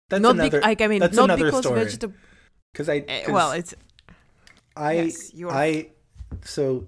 [0.09, 1.83] That's not another bec- like I mean, that's not another because story.
[1.85, 2.13] vegetable.
[2.71, 3.73] because I eh, 'cause well, it's
[4.77, 5.89] I yes, I
[6.43, 6.87] so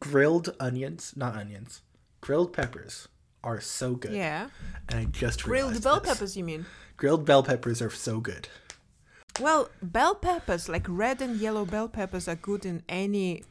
[0.00, 1.82] grilled onions, not onions,
[2.20, 3.06] grilled peppers
[3.44, 4.14] are so good.
[4.14, 4.48] yeah.
[4.88, 6.08] and I just Grilled bell this.
[6.12, 6.66] peppers, you mean?
[6.96, 8.48] Grilled bell peppers are so good.
[9.40, 13.44] Well, bell peppers, like red and yellow bell peppers, are good in any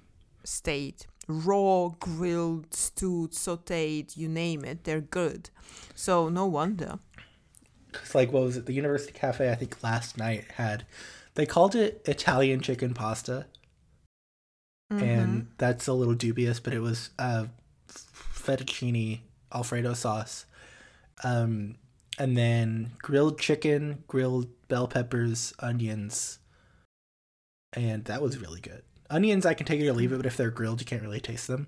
[0.43, 1.05] state.
[1.27, 5.49] Raw, grilled, stewed, sautéed, you name it, they're good.
[5.95, 6.99] So no wonder.
[7.93, 8.65] It's like what was it?
[8.65, 10.85] The University Cafe I think last night had
[11.35, 13.45] they called it Italian chicken pasta,
[14.93, 15.03] Mm-hmm.
[15.03, 17.45] and that's a little dubious, but it was uh,
[17.89, 19.21] fettuccine
[19.51, 20.45] Alfredo sauce,
[21.23, 21.75] um,
[22.17, 26.39] and then grilled chicken, grilled bell peppers, onions,
[27.73, 28.83] and that was really good.
[29.09, 31.19] Onions I can take it or leave it, but if they're grilled, you can't really
[31.19, 31.67] taste them.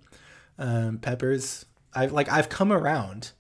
[0.58, 3.32] Um, peppers, I've like I've come around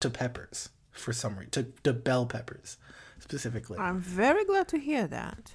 [0.00, 2.76] to peppers for some reason to, to bell peppers
[3.18, 3.78] specifically.
[3.78, 5.54] I'm very glad to hear that.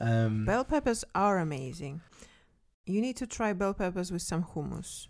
[0.00, 2.00] Um, Bell peppers are amazing.
[2.84, 5.06] You need to try bell peppers with some hummus.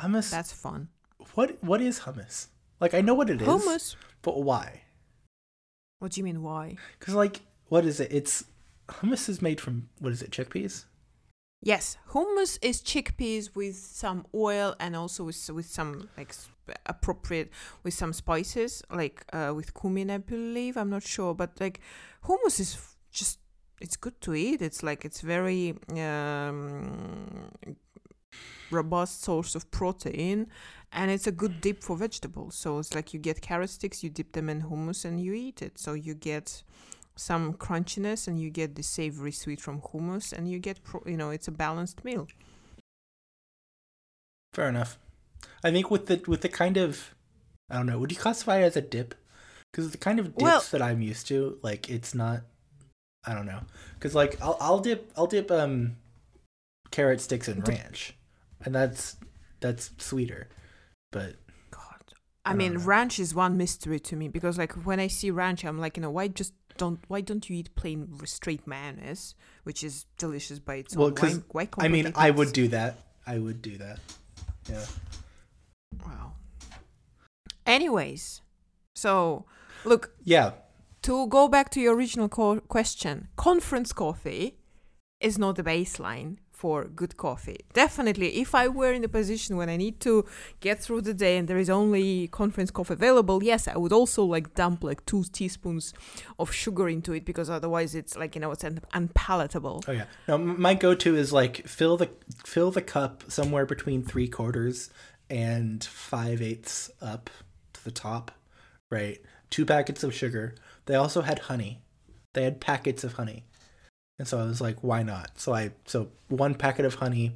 [0.00, 0.30] hummus.
[0.30, 0.88] That's fun.
[1.34, 2.48] What what is hummus?
[2.80, 3.96] Like I know what it is, Hummus?
[4.22, 4.82] but why?
[5.98, 6.76] What do you mean, why?
[6.98, 8.10] Because like, what is it?
[8.10, 8.44] It's
[8.88, 10.30] hummus is made from what is it?
[10.30, 10.84] Chickpeas.
[11.62, 16.34] Yes, hummus is chickpeas with some oil and also with with some like
[16.86, 17.50] appropriate
[17.82, 20.78] with some spices like uh, with cumin, I believe.
[20.78, 21.80] I'm not sure, but like
[22.24, 22.78] hummus is
[23.12, 23.40] just
[23.80, 24.62] it's good to eat.
[24.62, 27.50] It's like it's very um,
[28.70, 30.46] robust source of protein,
[30.92, 32.56] and it's a good dip for vegetables.
[32.56, 35.62] So it's like you get carrot sticks, you dip them in hummus, and you eat
[35.62, 35.78] it.
[35.78, 36.62] So you get
[37.16, 41.16] some crunchiness, and you get the savory sweet from hummus, and you get pro- you
[41.16, 42.28] know it's a balanced meal.
[44.52, 44.98] Fair enough.
[45.62, 47.14] I think with the with the kind of
[47.70, 49.14] I don't know, would you classify it as a dip?
[49.70, 52.42] Because the kind of dips Well- that I'm used to, like it's not.
[53.26, 53.60] I don't know,
[53.94, 55.96] because like I'll I'll dip I'll dip um
[56.90, 58.14] carrot sticks in ranch,
[58.64, 59.16] and that's
[59.60, 60.48] that's sweeter,
[61.10, 61.34] but
[61.70, 61.82] God.
[62.44, 62.80] I I mean, know.
[62.80, 66.02] ranch is one mystery to me because, like, when I see ranch, I'm like, you
[66.02, 70.76] know, why just don't why don't you eat plain straight mayonnaise, which is delicious by
[70.76, 70.98] itself?
[70.98, 71.14] Well, own?
[71.14, 72.96] 'cause, Why, why I mean I would do that.
[73.26, 73.98] I would do that.
[74.68, 74.86] Yeah.
[76.06, 76.32] Wow.
[77.66, 78.40] Anyways,
[78.94, 79.44] so
[79.84, 80.52] look Yeah.
[81.02, 83.28] to go back to your original co- question.
[83.36, 84.58] Conference coffee
[85.20, 87.60] is not the baseline for good coffee.
[87.72, 90.12] Definitely, if I were in a position when I need to
[90.60, 94.22] get through the day and there is only conference coffee available, yes, I would also
[94.24, 95.94] like dump like two teaspoons
[96.38, 99.82] of sugar into it because otherwise it's like you know it's un- unpalatable.
[99.88, 100.04] Oh yeah.
[100.28, 102.10] No, m- my go-to is like fill the
[102.44, 104.90] fill the cup somewhere between three quarters
[105.30, 107.30] and five eighths up
[107.72, 108.32] to the top,
[108.90, 109.18] right?
[109.48, 110.54] Two packets of sugar.
[110.84, 111.80] They also had honey.
[112.34, 113.44] They had packets of honey,
[114.20, 115.30] and so I was like, why not?
[115.40, 117.32] So I so one packet of honey,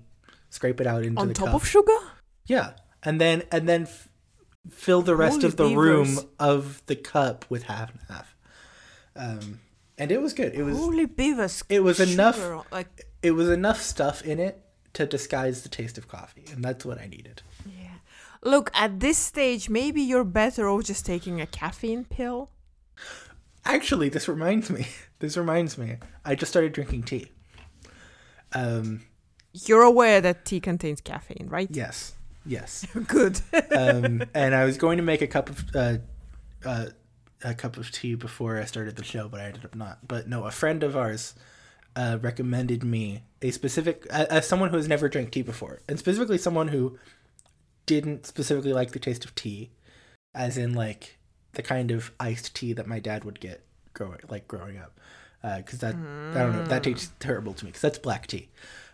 [0.50, 1.54] scrape it out into On the top cup.
[1.62, 1.96] of sugar?
[2.46, 4.08] yeah, and then and then f-
[4.70, 8.36] fill the rest Holy of the room of the cup with half and half.
[9.16, 9.60] Um,
[9.96, 10.52] and it was good.
[10.54, 11.64] It was Holy beavers!
[11.70, 14.60] it was enough- sugar, Like it was enough stuff in it
[14.92, 17.40] to disguise the taste of coffee, and that's what I needed.
[17.66, 17.88] Yeah.
[18.42, 22.50] Look, at this stage, maybe you're better off just taking a caffeine pill.
[23.64, 24.86] Actually, this reminds me.
[25.24, 25.96] This reminds me.
[26.22, 27.28] I just started drinking tea.
[28.52, 29.04] Um,
[29.54, 31.66] You're aware that tea contains caffeine, right?
[31.70, 32.12] yes,
[32.44, 32.86] yes.
[33.06, 33.40] Good.
[33.74, 35.96] Um, and I was going to make a cup of uh,
[36.62, 36.86] uh,
[37.42, 40.06] a cup of tea before I started the show, but I ended up not.
[40.06, 41.34] But no, a friend of ours
[41.96, 45.98] uh, recommended me a specific uh, as someone who has never drank tea before, and
[45.98, 46.98] specifically someone who
[47.86, 49.70] didn't specifically like the taste of tea,
[50.34, 51.18] as in like
[51.52, 55.00] the kind of iced tea that my dad would get growing like growing up,
[55.58, 55.98] because that I
[56.42, 58.50] don't know that tastes terrible to me because that's black tea.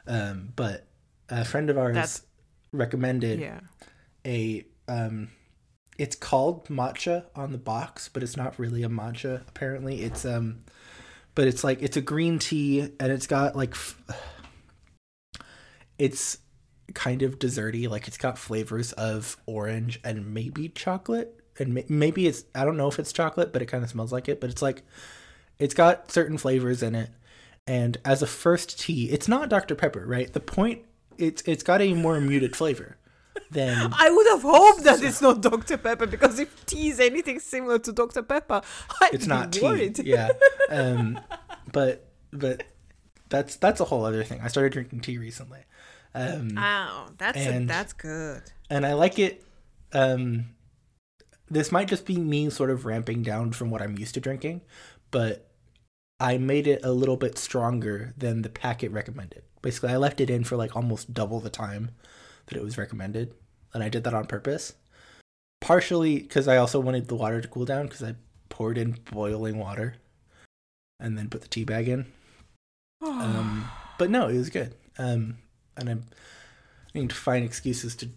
[0.07, 0.87] Um, but
[1.29, 2.23] a friend of ours That's-
[2.73, 3.61] recommended yeah.
[4.27, 5.29] a um
[5.99, 10.61] it's called matcha on the box but it's not really a matcha apparently it's um
[11.35, 14.01] but it's like it's a green tea and it's got like f-
[15.99, 16.39] it's
[16.95, 22.45] kind of desserty like it's got flavors of orange and maybe chocolate and maybe it's
[22.55, 24.63] i don't know if it's chocolate but it kind of smells like it but it's
[24.63, 24.83] like
[25.59, 27.11] it's got certain flavors in it
[27.67, 30.83] and as a first tea it's not dr pepper right the point
[31.19, 32.97] it's it's got a more muted flavor
[33.51, 35.77] than I would have hoped that it's not Dr.
[35.77, 38.23] Pepper because if tea is anything similar to Dr.
[38.23, 38.61] Pepper,
[39.01, 39.93] I'd it's not tea.
[40.03, 40.31] Yeah.
[40.71, 41.19] Um,
[41.73, 42.63] but but
[43.29, 44.41] that's that's a whole other thing.
[44.41, 45.61] I started drinking tea recently,
[46.15, 48.43] um, Oh, that's And- that's good.
[48.69, 49.45] and I like it.
[49.93, 50.47] Um,
[51.51, 54.63] this might just be me sort of ramping down from what I'm used to drinking,
[55.11, 55.51] but
[56.21, 59.43] I made it a little bit stronger than the packet recommended.
[59.63, 61.91] Basically, I left it in for like almost double the time
[62.47, 63.35] that it was recommended,
[63.75, 64.75] and I did that on purpose.
[65.61, 68.15] Partially because I also wanted the water to cool down because I
[68.49, 69.97] poured in boiling water
[70.99, 72.07] and then put the tea bag in.
[73.03, 74.75] Um, but no, it was good.
[74.99, 75.39] Um,
[75.77, 76.05] and I'm
[76.95, 78.09] I need to find excuses to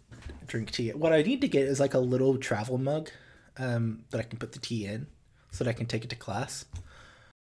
[0.47, 0.89] drink tea.
[0.91, 3.09] What I need to get is like a little travel mug
[3.57, 5.07] um, that I can put the tea in,
[5.51, 6.65] so that I can take it to class.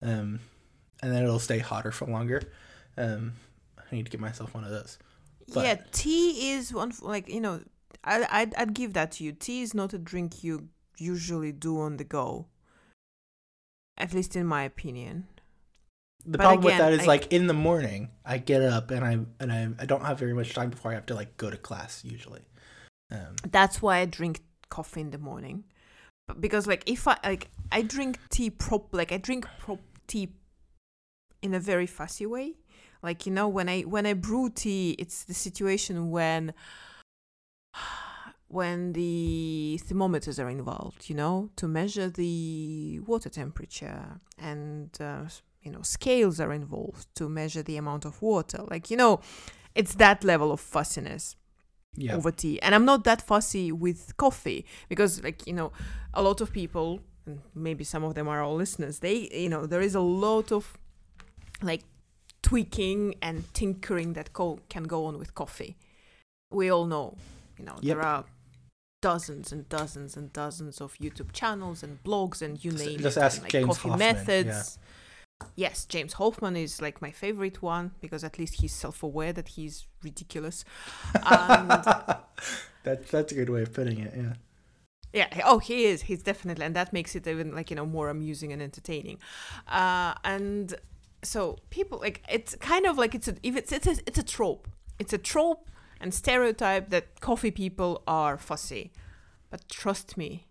[0.02, 0.40] Um,
[1.02, 2.42] and then it'll stay hotter for longer.
[2.98, 3.34] Um,
[3.78, 4.98] I need to get myself one of those.
[5.54, 7.62] but- yeah, tea is one like you know,
[8.04, 9.32] I I'd, I'd give that to you.
[9.32, 12.48] Tea is not a drink you usually do on the go.
[13.98, 15.28] At least in my opinion.
[16.26, 19.04] The But problem with that is I- like in the morning, I get up and
[19.06, 21.50] I and I, I don't have very much time before I have to like go
[21.50, 22.42] to class usually.
[23.12, 25.64] Um, That's why I drink coffee in the morning.
[26.40, 30.30] Because like if I like I drink tea prop like I drink prop tea
[31.42, 32.56] in a very fussy way.
[33.02, 36.54] Like you know when I when I brew tea, it's the situation when
[38.48, 45.26] when the thermometers are involved, you know, to measure the water temperature and uh,
[45.62, 48.64] you know scales are involved to measure the amount of water.
[48.70, 49.22] Like you know,
[49.76, 51.36] it's that level of fussiness
[51.96, 52.62] yeah, over tea.
[52.62, 55.72] And I'm not that fussy with coffee because, like, you know,
[56.14, 59.66] a lot of people, and maybe some of them are our listeners, they, you know,
[59.66, 60.78] there is a lot of
[61.62, 61.84] like
[62.42, 65.78] tweaking and tinkering that co- can go on with coffee.
[66.52, 67.18] We all know,
[67.58, 67.84] you know, Yep.
[67.98, 68.24] there are
[69.02, 73.18] dozens and dozens and dozens of YouTube channels and blogs and you Just- name just
[73.18, 74.14] it, ask like James coffee Hoffmann, yeah.
[74.14, 74.80] methods.
[75.56, 79.88] Yes, James Hoffmann is like my favorite one because at least he's self-aware that he's
[80.04, 80.66] ridiculous.
[81.16, 81.70] And
[82.84, 84.14] that that's a good way of putting it.
[84.16, 84.34] Yeah.
[85.14, 85.28] Yeah.
[85.46, 86.04] Oh, he is.
[86.04, 89.18] He's definitely, and that makes it even like you know more amusing and entertaining.
[89.68, 90.76] Uh, and
[91.24, 94.24] so people like it's kind of like it's a if it's it's a, it's a
[94.24, 94.68] trope.
[95.00, 98.92] It's a trope and stereotype that coffee people are fussy,
[99.50, 100.48] but trust me,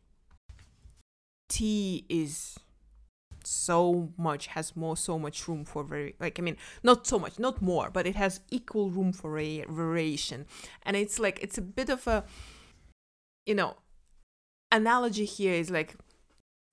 [1.49, 2.59] tea is
[3.45, 7.39] so much has more so much room for very like i mean not so much
[7.39, 10.45] not more but it has equal room for vari- variation
[10.83, 12.25] and it's like it's a bit of a
[13.47, 13.77] you know
[14.71, 15.95] analogy here is like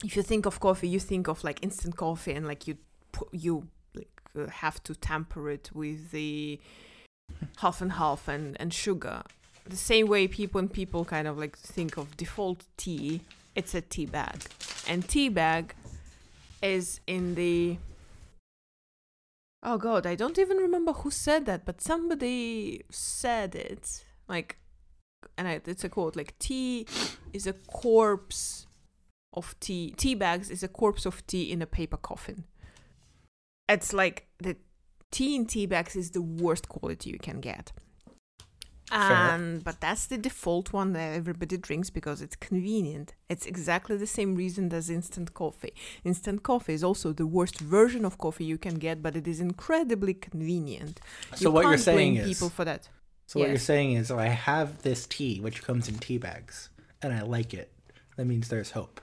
[0.03, 2.77] if you think of coffee you think of like instant coffee and like you
[3.31, 6.59] you like uh, have to temper it with the
[7.57, 9.23] half and half and and sugar.
[9.67, 13.21] The same way people and people kind of like think of default tea
[13.55, 14.43] it's a tea bag.
[14.87, 15.73] And tea bag
[16.61, 17.77] is in the
[19.63, 24.03] oh god i don't even remember who said that but somebody said it.
[24.27, 24.57] Like
[25.37, 26.87] and I, it's a quote like tea
[27.33, 28.67] is a corpse
[29.33, 32.45] of tea tea bags is a corpse of tea in a paper coffin.
[33.67, 34.55] It's like the
[35.11, 37.71] tea in tea bags is the worst quality you can get.
[38.91, 43.15] And um, but that's the default one that everybody drinks because it's convenient.
[43.29, 45.73] It's exactly the same reason as instant coffee.
[46.03, 49.39] Instant coffee is also the worst version of coffee you can get but it is
[49.39, 51.01] incredibly convenient.
[51.33, 52.89] So You what you're saying blame is people for that
[53.27, 56.69] So what you're saying is, oh, I have this tea which comes in tea bags,
[57.01, 57.71] and I like it.
[58.17, 58.99] That means there's hope.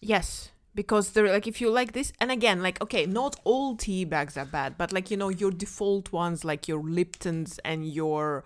[0.00, 4.04] Yes, because they're like if you like this, and again, like okay, not all tea
[4.04, 8.42] bags are bad, but like you know your default ones, like your Liptons and your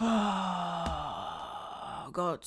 [0.00, 2.46] oh god,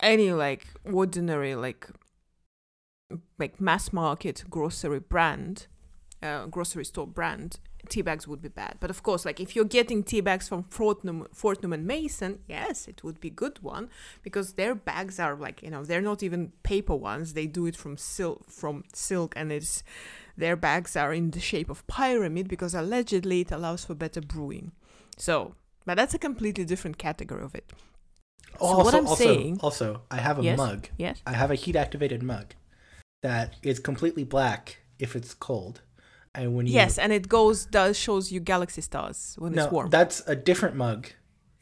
[0.00, 1.88] any like ordinary like
[3.38, 5.66] like mass market grocery brand,
[6.22, 7.58] uh, grocery store brand.
[7.90, 10.62] Tea bags would be bad, but of course, like if you're getting tea bags from
[10.64, 13.90] Fortnum, Fortnum and Mason, yes, it would be good one
[14.22, 17.34] because their bags are like you know they're not even paper ones.
[17.34, 19.82] They do it from silk from silk and it's
[20.36, 24.72] their bags are in the shape of pyramid because allegedly it allows for better brewing.
[25.18, 27.68] So but that's a completely different category of it.
[28.58, 30.56] So what I'm also, saying- also, I have a Yes?
[30.58, 30.88] mug.
[30.98, 31.22] yes.
[31.26, 32.54] I have a heat activated mug
[33.22, 35.80] that is completely black if it's cold,
[36.34, 39.72] and when you yes and it goes does shows you galaxy stars when no, it's
[39.72, 41.08] warm that's a different mug.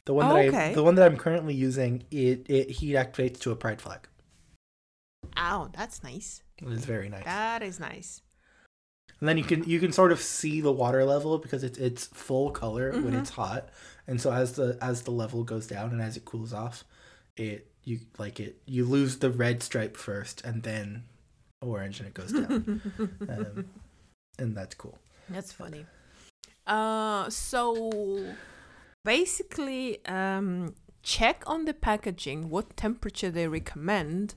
[0.05, 0.73] The one Oh, that I okay.
[0.73, 4.07] the one that I'm currently using it it heat activates to a pride flag.
[5.37, 7.23] oh that's nice It is very nice.
[7.25, 8.21] that is nice
[9.19, 12.07] And then you can you can sort of see the water level because it's it's
[12.07, 13.19] full color when Mhm.
[13.19, 13.69] it's hot,
[14.07, 16.85] and so as the as the level goes down and as it cools off,
[17.35, 21.03] it you like it you lose the red stripe first and then
[21.61, 22.81] orange and it goes down,
[23.29, 23.65] um,
[24.39, 24.97] and that's cool.
[25.29, 25.85] That's funny.
[26.65, 28.35] Uh, so
[29.05, 34.35] basically, um, check on the packaging what temperature they recommend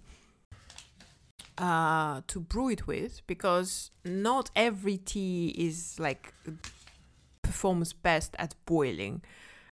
[1.59, 6.33] uh, to brew it with, because not every tea is like
[7.43, 9.23] performs best at boiling.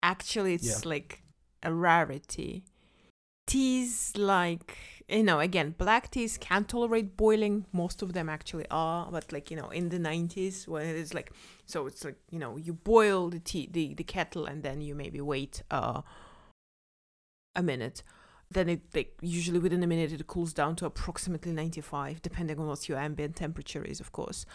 [0.01, 0.89] Actually, it's Yeah.
[0.89, 1.23] like
[1.63, 2.63] a rarity.
[3.45, 4.77] Teas like
[5.09, 7.65] you know again black teas can't tolerate boiling.
[7.71, 11.13] Most of them actually are but like you know in the 90s when it is
[11.13, 11.31] like
[11.65, 14.95] so it's like you know you boil the tea the, the kettle and then you
[14.95, 16.01] maybe wait uh
[17.55, 18.03] a minute.
[18.49, 22.67] Then it like usually within a minute it cools down to approximately 95 depending on
[22.67, 24.45] what your ambient temperature is of course.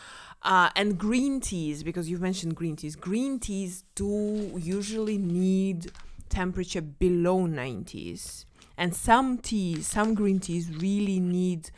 [0.42, 5.90] Uh, and green teas because you've mentioned green teas green teas do usually need
[6.28, 8.44] temperature below 90s
[8.78, 11.70] and some teas some green teas really need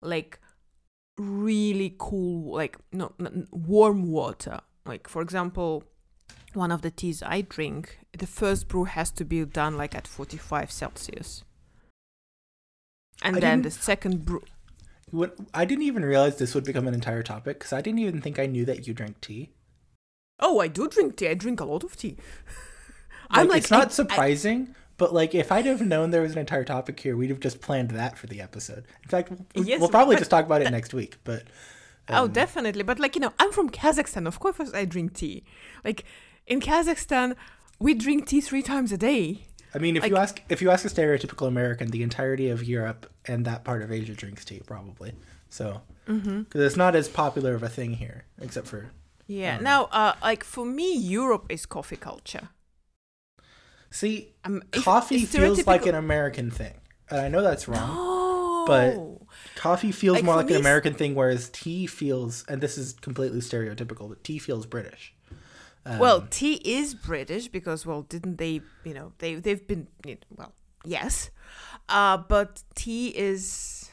[0.00, 0.38] like
[1.18, 4.60] really cool like no, n warm water.
[4.86, 5.84] Like for example
[6.54, 10.06] one of the teas i drink the first brew has to be done like at
[10.06, 11.44] 45 celsius.
[13.22, 14.42] And I then the second brew
[15.10, 18.20] What I didn't even realize this would become an entire topic because I didn't even
[18.20, 19.50] think I knew that you drank tea.
[20.40, 21.28] oh i do drink tea.
[21.28, 22.16] I drink a lot of tea.
[23.30, 26.38] I'm like it's not I- surprising, but like if I'd have known there was an
[26.38, 28.84] entire topic here, we'd have just planned that for the episode.
[29.02, 31.16] In fact, we'll, Yes, we'll probably just talk about it next week.
[31.24, 31.44] But
[32.08, 35.42] oh um, definitely but like you know i'm from kazakhstan of course i drink tea
[35.84, 36.04] like
[36.46, 37.34] in kazakhstan
[37.80, 39.42] we drink tea three times a day
[39.74, 43.10] I mean, if you ask if you ask a stereotypical American, the entirety of Europe
[43.26, 45.12] and that part of Asia drinks tea, probably.
[45.50, 46.42] So Mm-hmm.
[46.42, 48.90] because it's not as popular of a thing here, except for
[49.26, 49.56] Yeah.
[49.56, 52.48] Um, Now, uh, like for me, Europe is coffee culture.
[53.96, 56.74] See, Um, coffee if feels like an American thing,
[57.10, 57.88] and I know that's wrong.
[57.94, 58.64] No.
[58.66, 58.96] but-
[59.54, 62.76] Coffee feels Like, more like an me, s- American thing, whereas tea feels, and this
[62.76, 65.14] is completely stereotypical, but tea feels British.
[65.84, 68.54] Um, well, tea is British because well, didn't they?
[68.84, 70.52] You know, they they've been you know, well,
[70.84, 71.30] yes,
[71.88, 73.90] uh, but tea is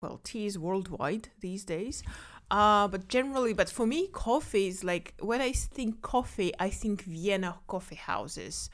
[0.00, 2.02] well, tea is worldwide these days.
[2.50, 7.02] Uh, but generally, but for me, coffee is like when I think coffee, I think
[7.02, 8.70] Vienna coffee houses.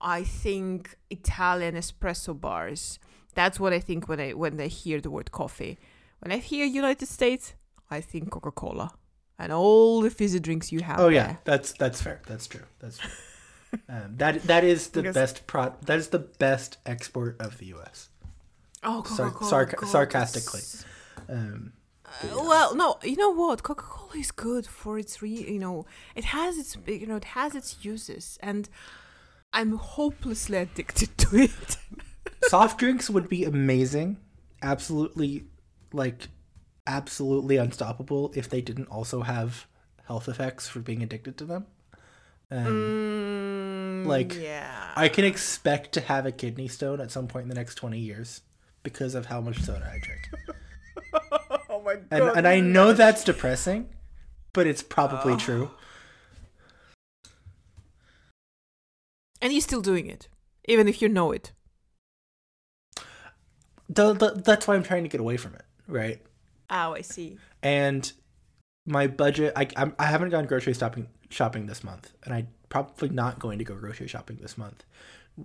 [0.00, 2.98] I think Italian espresso bars.
[3.34, 5.78] That's what I think when I when I hear the word coffee.
[6.20, 7.54] When I hear United States,
[7.90, 8.92] I think Coca Cola
[9.38, 10.98] and all the fizzy drinks you have.
[11.00, 11.38] oh yeah, there.
[11.44, 12.20] that's that's fair.
[12.26, 12.64] That's true.
[12.78, 13.10] That's true.
[13.88, 15.74] um, that that is the Because- best pro.
[15.84, 18.08] That is the best export of the U.S.
[18.82, 19.50] Oh, Sar- Coca-Cola.
[19.50, 20.62] sarca- sarcastically.
[21.28, 21.72] Um,
[22.06, 23.62] Uh, well, no, you know what?
[23.64, 25.30] Coca-Cola is good for its re.
[25.54, 25.84] You know,
[26.14, 28.68] it has its you know it has its uses, and
[29.52, 31.76] I'm hopelessly addicted to it.
[32.48, 34.18] soft drinks would be amazing,
[34.62, 35.44] absolutely,
[35.92, 36.28] like,
[36.86, 39.66] absolutely unstoppable if they didn't also have
[40.06, 41.66] health effects for being addicted to them.
[42.50, 42.96] Um,
[44.04, 47.48] Mm, like, yeah, I can expect to have a kidney stone at some point in
[47.48, 48.42] the next 20 years
[48.82, 50.30] because of how much soda I drink.
[51.70, 52.06] oh my god!
[52.10, 53.88] And, and I know that's depressing,
[54.52, 55.70] but it's probably true.
[59.40, 60.28] And you're still doing it,
[60.66, 61.52] even if you know it.
[63.88, 66.20] The, the, that's why I'm trying to get away from it, right?
[66.70, 67.38] Oh, I see.
[67.62, 68.10] And
[68.84, 73.08] my budget, I, I'm, I haven't gone grocery shopping, shopping this month, and I'm probably
[73.08, 74.84] not going to go grocery shopping this month.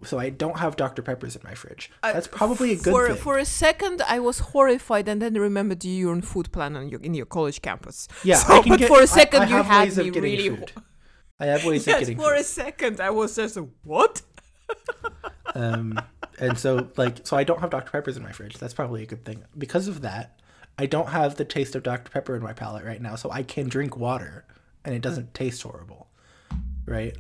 [0.03, 1.01] So I don't have Dr.
[1.01, 1.91] Peppers in my fridge.
[2.01, 3.17] Uh, that's probably a good for, thing.
[3.17, 6.87] For a second, I was horrified, and then remembered you were on food plan on
[6.87, 8.07] your, in your college campus.
[8.23, 10.05] yeah, So, I can but get, for a second, I, you have had ways of
[10.05, 10.49] me getting really.
[10.49, 10.71] food.
[11.41, 14.21] I have ways of yes, getting for a second, I was just what?
[15.55, 15.99] um,
[16.39, 18.59] and so like so I don't have Dr Peppers in my fridge.
[18.59, 19.43] That's probably a good thing.
[19.57, 20.39] Because of that,
[20.77, 23.41] I don't have the taste of Dr Pepper in my palate right now, so I
[23.41, 24.45] can drink water
[24.85, 26.09] and it doesn't taste horrible,
[26.85, 27.17] right?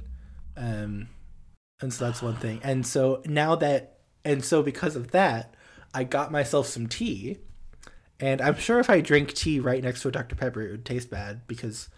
[0.55, 1.07] Um,
[1.81, 2.59] and so that's one thing.
[2.63, 5.55] And so now that and so because of that,
[5.95, 7.39] I got myself some tea,
[8.19, 10.85] and I'm sure if I drink tea right next to a Dr Pepper, it would
[10.85, 11.89] taste bad because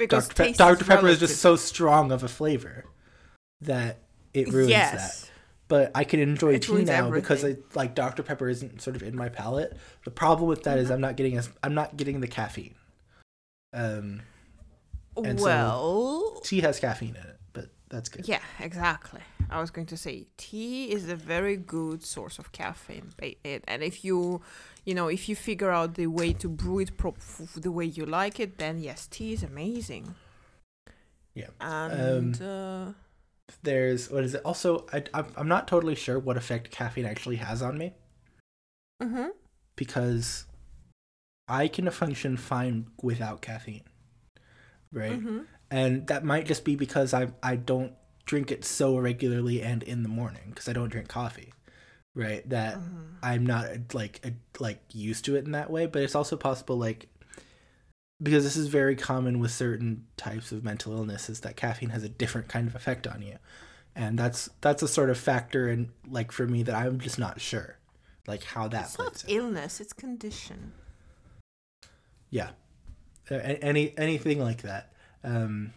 [0.00, 0.44] Because Dr.
[0.44, 0.84] Pe- Dr.
[0.84, 2.84] Pepper is just so strong of a flavor
[3.60, 3.98] that
[4.34, 5.30] it ruins that
[5.68, 9.04] but I can enjoy It tea now because I, like Dr Pepper isn't sort of
[9.04, 9.76] in my palate.
[10.04, 12.74] The problem with that is I'm not getting as I'm not getting the caffeine.
[13.72, 14.22] Um,
[15.16, 18.26] and so- Well, tea has caffeine in it, but that's good.
[18.26, 19.20] yeah, exactly.
[19.48, 23.12] I was going to say tea is a very good source of caffeine,
[23.44, 24.42] and if you,
[24.84, 27.84] you know, if you figure out the way to brew it prop f- the way
[27.84, 30.14] you like it, then yes, tea is amazing.
[31.34, 31.48] Yeah.
[31.60, 32.92] And uh,
[33.62, 34.42] There's what is it?
[34.44, 37.94] Also, I, I'm I'm not totally sure what effect caffeine actually has on me
[39.02, 39.30] mhm.
[39.76, 40.46] because
[41.48, 43.82] I can function fine without caffeine,
[44.92, 45.20] right?
[45.20, 45.46] Mhm.
[45.70, 47.92] and that might just be because I I don't
[48.24, 51.52] drink it so regularly and in the morning because I don't drink coffee,
[52.14, 52.48] right?
[52.48, 53.06] That Mhm.
[53.22, 54.32] I'm not like a,
[54.62, 55.86] like used to it in that way.
[55.86, 57.08] But it's also possible like
[58.22, 62.08] because this is very common with certain types of mental illnesses that caffeine has a
[62.08, 63.36] different kind of effect on you,
[63.96, 67.40] and that's that's a sort of factor and like for me that I'm just not
[67.40, 67.76] sure
[68.26, 69.08] like how that It's plays.
[69.24, 69.36] not in.
[69.38, 70.72] illness; it's condition.
[72.30, 72.50] yeah
[73.30, 74.92] any anything like that
[75.24, 75.72] um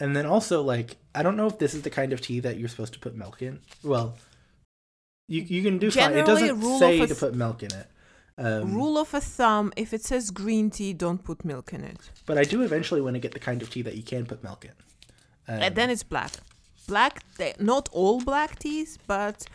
[0.00, 2.58] and then also like i don't know if this is the kind of tea that
[2.58, 4.14] you're supposed to put milk in well
[5.28, 7.86] you you can do fine it Generally, doesn't say to put milk in it
[8.38, 11.98] um Rule of a thumb: if it says green tea, don't put milk in it.
[12.26, 14.42] but i do eventually want to get the kind of tea that you can put
[14.42, 14.72] milk in
[15.48, 16.32] um, and then it's black.
[16.86, 17.22] Black,
[17.58, 19.46] not all black teas, but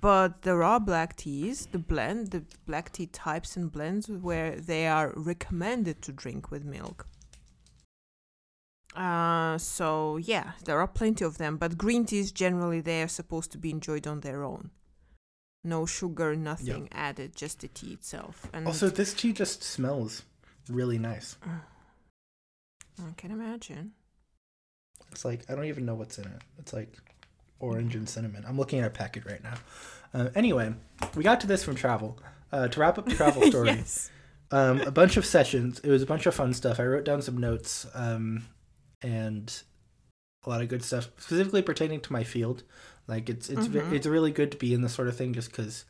[0.00, 4.86] but there are black teas, the blend, the black tea types and blends where they
[4.86, 7.06] are recommended to drink with milk.
[8.94, 13.52] Uh, so yeah, there are plenty of them, but green teas generally they are supposed
[13.52, 14.70] to be enjoyed on their own.
[15.66, 18.48] No sugar, nothing added, just the tea itself.
[18.52, 20.22] And also this tea just smells
[20.68, 21.36] really nice
[22.98, 23.92] I can imagine.
[25.12, 26.88] it's like i don't even know what's in it it's like
[27.60, 29.54] orange and cinnamon i'm looking at a packet right now
[30.14, 30.74] uh, anyway
[31.14, 32.18] we got to this from travel
[32.52, 34.10] uh, to wrap up the travel story yes.
[34.50, 35.80] um, a bunch of sessions.
[35.80, 36.78] It was a bunch of fun stuff.
[36.78, 38.46] I wrote down some notes um,
[39.02, 39.52] and
[40.44, 42.62] a lot of good stuff, specifically pertaining to my field.
[43.08, 43.92] Like it's it's Mhm.
[43.92, 45.84] it's really good to be in this sort of thing just because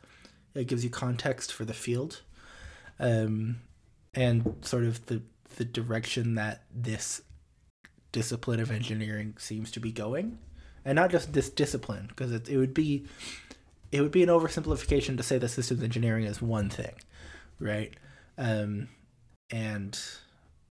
[0.54, 2.22] it gives you context for the field.
[2.98, 3.56] um,
[4.14, 5.20] and sort of the
[5.56, 7.20] the direction that this
[8.12, 10.38] discipline of engineering seems to be going,
[10.84, 13.04] and not just this discipline, because it, it would be
[13.92, 16.94] it would be an oversimplification to say that systems engineering is one thing,
[17.58, 17.92] right?
[18.38, 18.88] Um,
[19.50, 19.98] and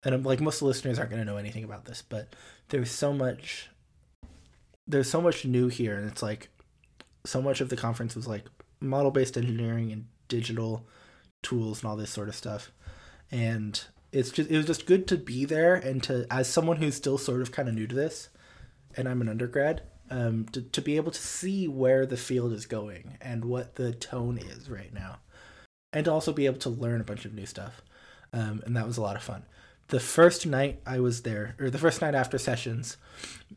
[0.03, 2.34] and I'm like most listeners aren't going to know anything about this, but
[2.68, 3.68] there's so much
[4.87, 6.49] there's so much new here, and it's like
[7.24, 8.45] so much of the conference was like
[8.80, 10.87] model based engineering and digital
[11.43, 12.70] tools and all this sort of stuff,
[13.30, 16.95] and it's just it was just good to be there and to as someone who's
[16.95, 18.28] still sort of kind of new to this,
[18.97, 22.66] and I'm an undergrad, um, to to be able to see where the field is
[22.66, 25.18] going and what the tone is right now,
[25.93, 27.82] and to also be able to learn a bunch of new stuff,
[28.32, 29.45] um, and that was a lot of fun
[29.89, 32.97] the first night I was there, or the first night after sessions,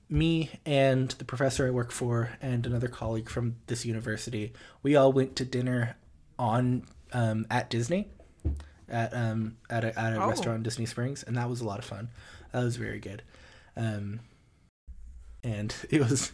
[0.10, 4.54] me and the professor I work for and another colleague from this university,
[4.84, 5.96] we all went to dinner
[6.38, 8.10] on um, at Disney,
[8.88, 10.28] at um at a, at a Oh.
[10.28, 12.10] restaurant in Disney Springs, and that was a lot of fun.
[12.52, 13.24] That was very good,
[13.76, 14.20] um,
[15.44, 16.32] and it was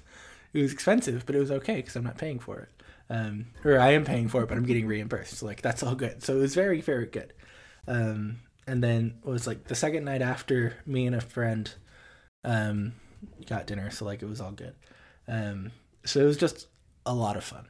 [0.53, 2.69] it was expensive, but it was okay because I'm not paying for it.
[3.09, 5.37] Um, or I am paying for it, but I'm getting reimbursed.
[5.37, 6.23] So like that's all good.
[6.23, 7.33] So it was very very good.
[7.87, 11.74] Um, and then it was like the second night after me and a friend
[12.43, 12.93] um
[13.47, 14.76] got dinner so like it was all good.
[15.28, 15.72] Um
[16.05, 16.68] so it was just
[17.05, 17.68] a lot of fun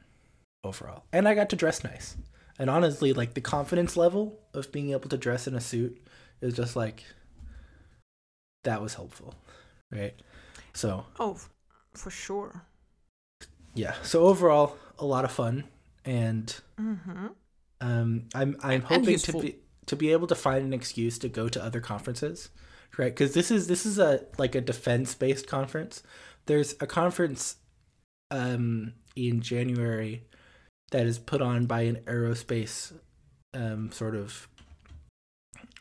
[0.64, 1.04] overall.
[1.12, 2.16] And i got to dress nice.
[2.58, 6.00] And honestly like the confidence level of being able to dress in a suit
[6.40, 7.04] is just like
[8.64, 9.34] that was helpful
[9.92, 10.14] right?
[10.74, 11.38] So Oh,
[11.94, 12.62] for sure.
[13.74, 13.94] yeah.
[14.02, 15.64] So overall a lot of fun
[16.04, 17.26] and Mm-hmm.
[17.80, 21.48] um i'm i'm hoping to be to be able to find an excuse to go
[21.48, 22.50] to other conferences
[22.96, 23.14] right?
[23.14, 26.02] Because this is this is a like a defense based conference.
[26.46, 27.56] There's a conference
[28.30, 30.24] um in january
[30.90, 32.92] that is put on by an aerospace
[33.54, 34.48] um sort of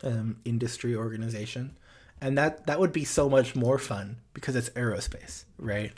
[0.03, 1.77] um industry organization.
[2.21, 5.93] And that that would be so much more fun because it's aerospace right?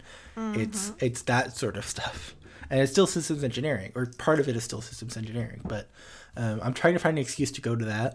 [0.56, 2.36] It's it's that sort of stuff.
[2.70, 5.90] And it's still systems engineering or part of it is still systems engineering but
[6.38, 8.12] um, i'm trying to find an excuse to go to that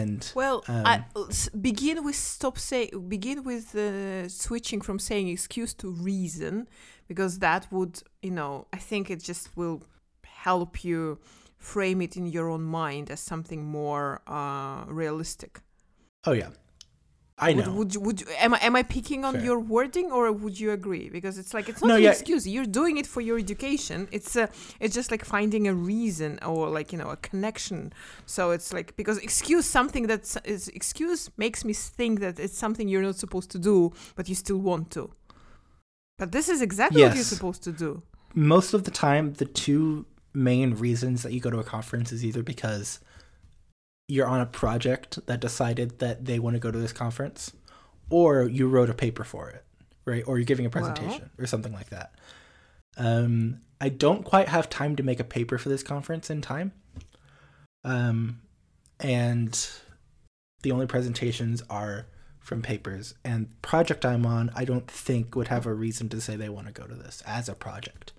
[0.00, 1.04] and Well, Um, I,
[1.70, 6.66] begin with stop say begin with uh, switching from saying excuse to reason,
[7.08, 9.78] because that would you know I think it just will
[10.46, 11.18] help you
[11.58, 15.52] frame it in your own mind as something more uh, realistic.
[16.28, 16.50] oh yeah
[17.48, 19.44] i Would, know would you, would you, am I am I picking on Fair.
[19.48, 21.06] your wording or would you agree?
[21.16, 22.14] Because it's like it's not No, an yeah.
[22.14, 22.42] excuse.
[22.54, 23.98] You're doing it for your education.
[24.16, 24.46] It's uh,
[24.82, 27.80] it's just like finding a reason or like you know a connection.
[28.36, 30.30] So it's like because excuse something that's
[30.80, 33.76] excuse makes me think that it's something you're not supposed to do,
[34.16, 35.02] but you still want to.
[36.18, 37.90] But this is exactly what you're supposed to do.
[38.34, 40.06] most of the time the two
[40.50, 42.86] main reasons that you go to a conference is either because
[44.08, 47.52] you're on a project that decided that they want to go to this conference
[48.10, 49.64] or you wrote a paper for it
[50.04, 50.24] right?
[50.26, 52.14] Or you're giving a presentation or something like that.
[52.96, 56.72] Um i don't quite have time to make a paper for this conference in time.
[57.84, 58.40] Um
[59.00, 59.68] and
[60.62, 62.06] the only presentations are
[62.38, 63.14] from papers.
[63.24, 66.66] And project i'm on i don't think would have a reason to say they want
[66.66, 68.12] to go to this as a project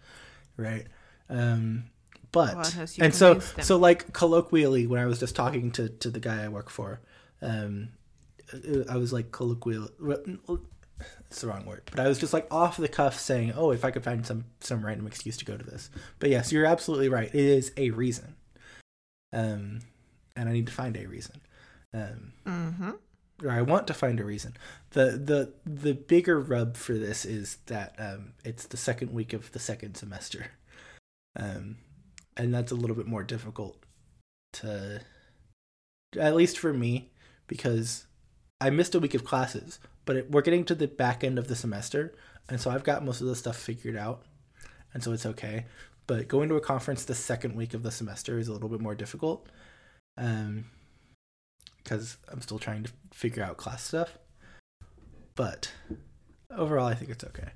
[0.56, 0.88] right?
[1.30, 1.86] Um
[2.34, 3.64] but you and so them?
[3.64, 7.00] so like colloquially when i was just talking to to the guy i work for
[7.42, 7.88] um
[8.54, 9.88] uh, i was like colloquial
[11.30, 13.86] it's the wrong word but i was just like off the cuff saying oh if
[13.86, 17.08] i could find some some random excuse to go to this but yes you're absolutely
[17.08, 18.36] right it is a reason
[19.32, 19.80] um
[20.36, 21.40] and i need to find a reason
[21.94, 22.92] um Mm-hmm.
[23.44, 24.56] or I want to find a reason.
[24.92, 29.52] The the the bigger rub for this is that um, it's the second week of
[29.52, 30.48] the second semester,
[31.36, 31.78] um,
[32.38, 33.78] and that's a little bit more difficult
[34.54, 35.02] to,
[36.20, 37.12] at least for me,
[37.48, 38.06] because
[38.62, 41.48] I missed a week of classes, but it, we're getting to the back end of
[41.48, 42.16] the semester,
[42.50, 44.24] and so I've got most of the stuff figured out,
[44.94, 45.66] and so it's okay.
[46.06, 48.82] But going to a conference the second week of the semester is a little bit
[48.82, 49.48] more difficult.
[50.18, 50.66] Um,
[51.84, 54.18] because I'm still trying to figure out class stuff.
[55.36, 55.72] But
[56.56, 57.50] overall, I think it's okay.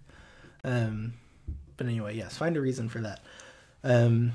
[0.63, 1.13] Um,
[1.77, 3.21] but anyway, yes, find a reason for that.
[3.83, 4.33] Um,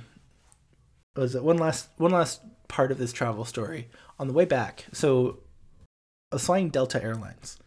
[1.16, 3.88] was it one last one last part of this travel story
[4.18, 4.86] on the way back?
[4.92, 5.40] So
[6.30, 7.58] I was flying Delta Airlines,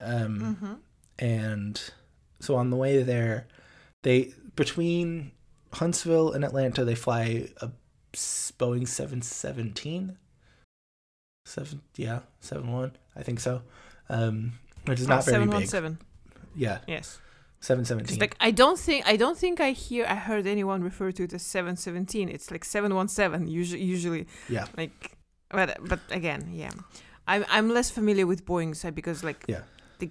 [0.00, 0.72] um, Mm-hmm.
[1.18, 1.82] and
[2.40, 3.46] so on the way there,
[4.02, 5.32] they between
[5.72, 7.70] Huntsville and Atlanta, they fly a
[8.14, 10.18] Boeing seven seventeen.
[11.44, 13.62] Seven, yeah, seven one, I think so.
[14.08, 14.52] Um,
[14.86, 15.54] which is not very seven big.
[15.54, 15.98] one seven.
[16.54, 17.18] Yeah, Yes.
[17.68, 18.18] Seven seventeen.
[18.18, 21.32] like I don't think I don't think I hear I heard anyone refer to it
[21.32, 22.28] as seven seventeen.
[22.28, 24.66] It's like seven one seven usually usually Yeah.
[24.76, 25.16] like
[25.50, 26.70] but but again, yeah,
[27.26, 29.62] I'm I'm less familiar with Boeing side because like Yeah.
[30.00, 30.10] the,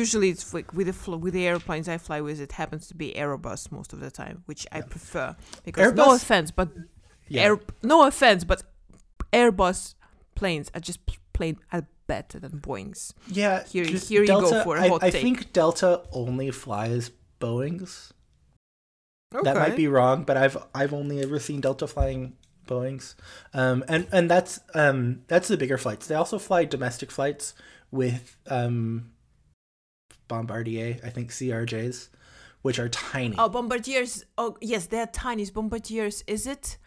[0.00, 2.94] usually it's like with the fl- with the airplanes I fly with, it happens to
[2.94, 6.68] be Airbus most of the time, which I prefer because no offense, but
[7.28, 7.42] Yeah.
[7.44, 8.62] Air, no offense, but
[9.32, 9.94] Airbus
[10.34, 11.00] planes are just
[11.38, 13.12] p- plain are better than Boeings.
[13.28, 13.64] yeah.
[13.64, 15.22] Here- here you go for a hot I take.
[15.22, 17.10] think Delta only flies
[17.40, 18.12] Boeings.
[19.34, 19.44] Okay.
[19.44, 22.36] That might be wrong, but I've I've only ever seen Delta flying
[22.66, 23.14] Boeings,
[23.52, 26.06] um, and and that's um, that's the bigger flights.
[26.06, 27.52] They also fly domestic flights
[27.90, 29.10] with um,
[30.28, 32.08] Bombardier, I think CRJs,
[32.62, 33.34] which are tiny.
[33.38, 34.24] Oh, bombardiers.
[34.36, 36.22] Oh, yes, they're tiny bombardiers.
[36.26, 36.78] Is it?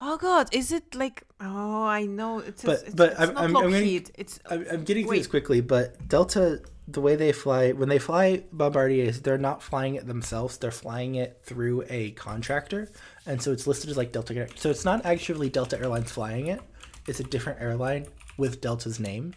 [0.00, 1.22] Oh God, is it like?
[1.40, 2.40] Oh, I know.
[2.40, 5.18] It's But- it's, but it's I'm- not I'm- I'm gonna- It's I'm, I'm getting through
[5.18, 9.94] this quickly, but Delta, the way they fly, when they fly Bombardiers, they're not flying
[9.94, 10.58] it themselves.
[10.58, 12.90] They're flying it through a contractor,
[13.26, 14.48] and so it's listed as like Delta.
[14.56, 16.60] So it's not actually Delta Airlines flying it.
[17.06, 19.34] It's a different airline with Delta's name,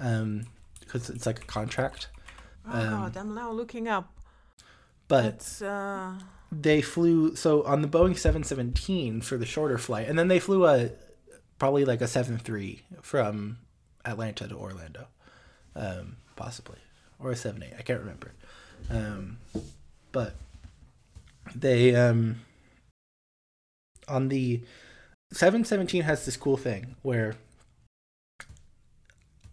[0.00, 0.46] um,
[0.80, 2.08] because it's like a contract.
[2.68, 4.12] oh um, God, I'm now looking up.
[5.08, 6.14] But It's uh.
[6.50, 10.66] They flew so on the Boeing 717 for the shorter flight, and then they flew
[10.66, 10.90] a
[11.58, 13.58] probably like a 73 from
[14.04, 15.08] Atlanta to Orlando,
[15.74, 16.78] um, possibly,
[17.18, 17.74] or a 78.
[17.78, 18.32] I can't remember.
[18.90, 19.38] Um,
[20.12, 20.34] but
[21.54, 22.42] they um,
[24.08, 24.62] on the
[25.32, 27.34] 717 has this cool thing where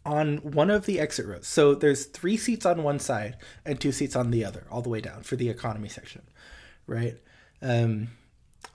[0.06, 3.94] on one of the exit rows, so there's three seats on one side and two
[3.94, 6.24] seats on the other, all the way down for the economy section
[6.88, 7.16] right?
[7.62, 8.10] Um,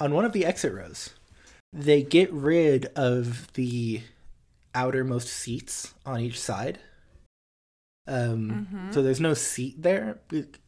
[0.00, 1.10] on one of the exit rows,
[1.72, 4.02] they get rid of the
[4.74, 6.78] outermost seats on each side.
[8.06, 10.18] Um, So there's no seat there,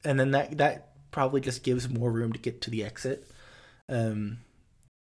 [0.05, 3.29] and then that that probably just gives more room to get to the exit.
[3.89, 4.39] Um,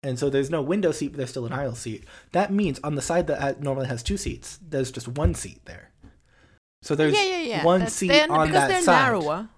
[0.03, 2.05] and so there's no window seat, but there's still an aisle seat.
[2.33, 5.91] That means on the side that normally has two seats, there's just one seat there.
[6.83, 7.65] So there's yeah, yeah, yeah.
[7.65, 9.03] one That's- seat on because that they're side.
[9.03, 9.49] narrower.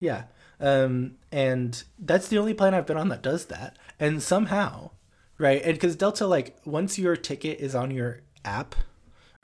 [0.00, 0.24] Yeah.
[0.60, 3.76] Um, and that's the only plane I've been on that does that.
[4.00, 4.90] And somehow,
[5.38, 5.62] right?
[5.62, 8.74] And because Delta, like, once your ticket is on your app,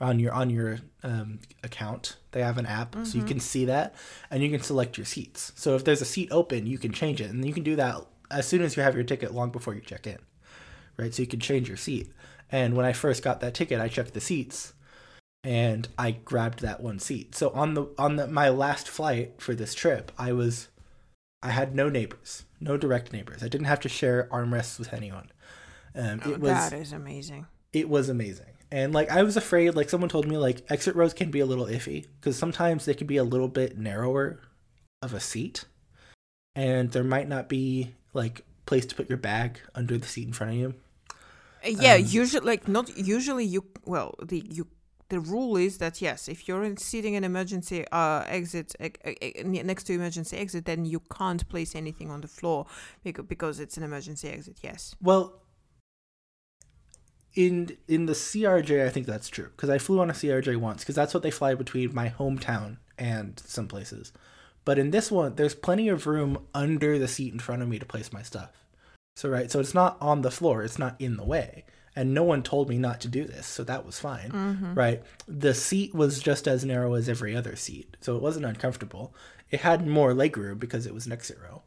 [0.01, 3.95] on your on your um, account, they have an app, so you can see that,
[4.29, 5.53] and you can select your seats.
[5.55, 8.01] So if there's a seat open, you can change it, and you can do that
[8.29, 10.17] as soon as you have your ticket, long before you check in,
[10.97, 11.13] right?
[11.13, 12.11] So you can change your seat.
[12.51, 14.73] And when I first got that ticket, I checked the seats,
[15.45, 17.33] and I grabbed that one seat.
[17.33, 20.67] So on the on the, my last flight for this trip, I was
[21.41, 23.43] I had no neighbors, no direct neighbors.
[23.43, 25.31] I didn't have to share armrests with anyone.
[25.93, 27.45] Um, Oh, it was that is amazing.
[27.71, 28.47] it was amazing.
[28.71, 31.45] And like I was afraid, like someone told me, like exit rows can be a
[31.45, 34.39] little iffy because sometimes they can be a little bit narrower
[35.01, 35.65] of a seat,
[36.55, 40.33] and there might not be like place to put your bag under the seat in
[40.33, 40.73] front of you.
[41.63, 44.67] Yeah, Um, usually like not usually you well the you
[45.09, 49.11] the rule is that yes if you're in sitting in emergency uh exit uh, uh,
[49.45, 52.65] next to emergency exit then you can't place anything on the floor
[53.27, 55.41] because it's an emergency exit yes Well,
[57.35, 60.81] in in the CRJ, I think that's true because I flew on a CRJ once
[60.81, 64.13] because that's what they fly between my hometown and some places.
[64.63, 67.77] But in this one, there's plenty of room under the seat in front of me
[67.77, 68.51] to place my stuff.
[69.15, 71.65] So right, so it's not on the floor, it's not in the way,
[71.95, 74.31] and no one told me not to do this, so that was fine.
[74.75, 79.13] Right, the seat was just as narrow as every other seat, so it wasn't uncomfortable.
[79.51, 81.61] It had more leg room because it was an exit row,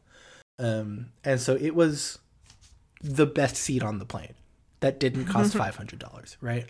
[0.59, 2.19] um, and so it was
[3.01, 4.33] the best seat on the plane
[4.81, 6.69] that didn't cost five hundred dollars, right?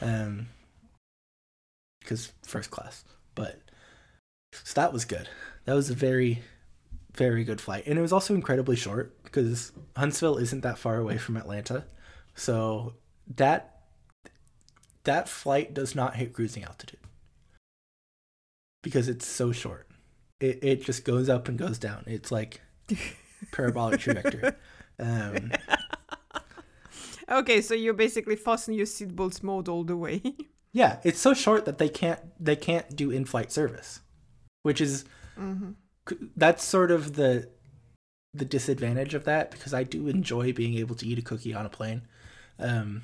[0.00, 0.48] Um,
[2.00, 3.60] because first class, but
[4.52, 5.28] so that was good.
[5.64, 6.42] That was a very,
[7.14, 11.16] very good flight, and it was also incredibly short because Huntsville isn't that far away
[11.18, 11.84] from Atlanta,
[12.34, 12.94] so
[13.36, 13.82] that
[15.04, 17.00] that flight does not hit cruising altitude
[18.82, 19.88] because it's so short.
[20.40, 22.04] It it just goes up and goes down.
[22.06, 22.60] It's like
[23.52, 24.52] parabolic trajectory.
[24.98, 25.52] Um,
[27.30, 30.20] okay so you basically fasten your seatbelts mode all the way
[30.72, 34.00] Yeah, it's so short that they can't they can't do in-flight service,
[34.62, 35.04] which is
[36.34, 37.50] that's sort of the
[38.34, 41.66] the disadvantage of that because I do enjoy being able to eat a cookie on
[41.66, 42.02] a plane.
[42.58, 43.02] Um,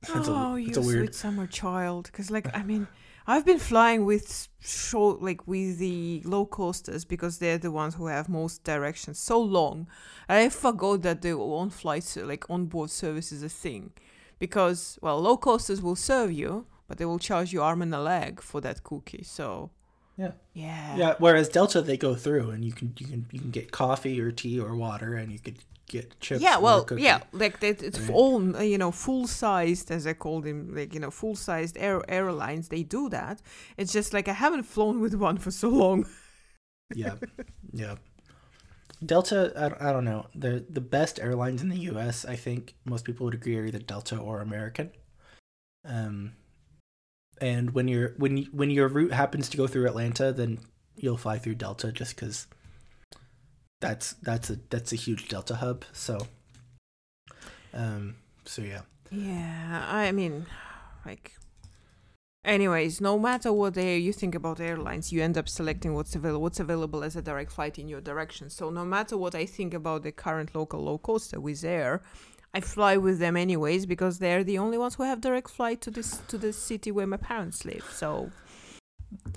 [0.00, 2.06] it's a- oh, you weird- sweet summer child.
[2.10, 2.88] Because, like, I mean,
[3.26, 8.06] I've been flying with short, like, with the low coasters because they're the ones who
[8.08, 9.86] have most directions so long.
[10.28, 13.92] I forgot that the on flights, like, onboard service is a thing.
[14.40, 18.00] Because, well, low coasters will serve you, but they will charge you arm and a
[18.00, 19.22] leg for that cookie.
[19.22, 19.70] So,
[20.16, 20.96] yeah, yeah.
[20.96, 21.14] yeah.
[21.18, 24.30] Whereas Delta, they go through and you can you can you can get coffee or
[24.30, 26.40] tea or water, and you could get chips.
[26.40, 28.10] yeah well yeah like that it's Right.
[28.10, 32.00] all you know full sized as i call them like you know full sized air
[32.08, 33.42] airlines they do that
[33.76, 36.06] it's just like i haven't flown with one for so long
[36.94, 37.16] yeah,
[37.74, 37.96] yeah.
[39.04, 40.26] Delta, I, I don't know.
[40.34, 42.24] The the best airlines in the U.S.
[42.24, 44.92] I think most people would agree are either Delta or American.
[45.84, 46.32] Um,
[47.42, 50.60] and when you're when you, when your route happens to go through Atlanta, then
[50.96, 52.46] you'll fly through Delta just because
[53.80, 55.84] that's that's a that's a huge Delta hub.
[55.92, 56.26] So,
[57.74, 58.14] um,
[58.44, 58.82] so yeah,
[59.12, 60.46] yeah i mean
[61.04, 61.32] like
[62.46, 66.40] anyways no matter what air you think about airlines you end up selecting what's available
[66.40, 69.74] what's available as a direct flight in your direction so no matter what i think
[69.74, 72.02] about the current local low coaster with air
[72.54, 75.90] I fly with them anyways because they're the only ones who have direct flight to
[75.90, 77.88] this to the city where my parents live.
[77.92, 78.30] So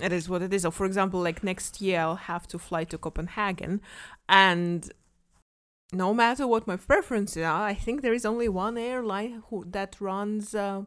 [0.00, 0.62] it is what it is.
[0.62, 3.80] So for example, like next year I'll have to fly to Copenhagen
[4.28, 4.90] and
[5.92, 10.00] no matter what my preferences are, I think there is only one airline who that
[10.00, 10.82] runs uh,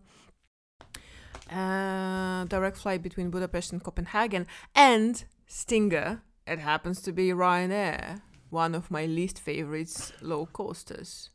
[1.49, 6.21] uh, direct flight between Budapest and Copenhagen and Stinger.
[6.45, 11.29] It happens to be Ryanair, one of my least favorites low coasters.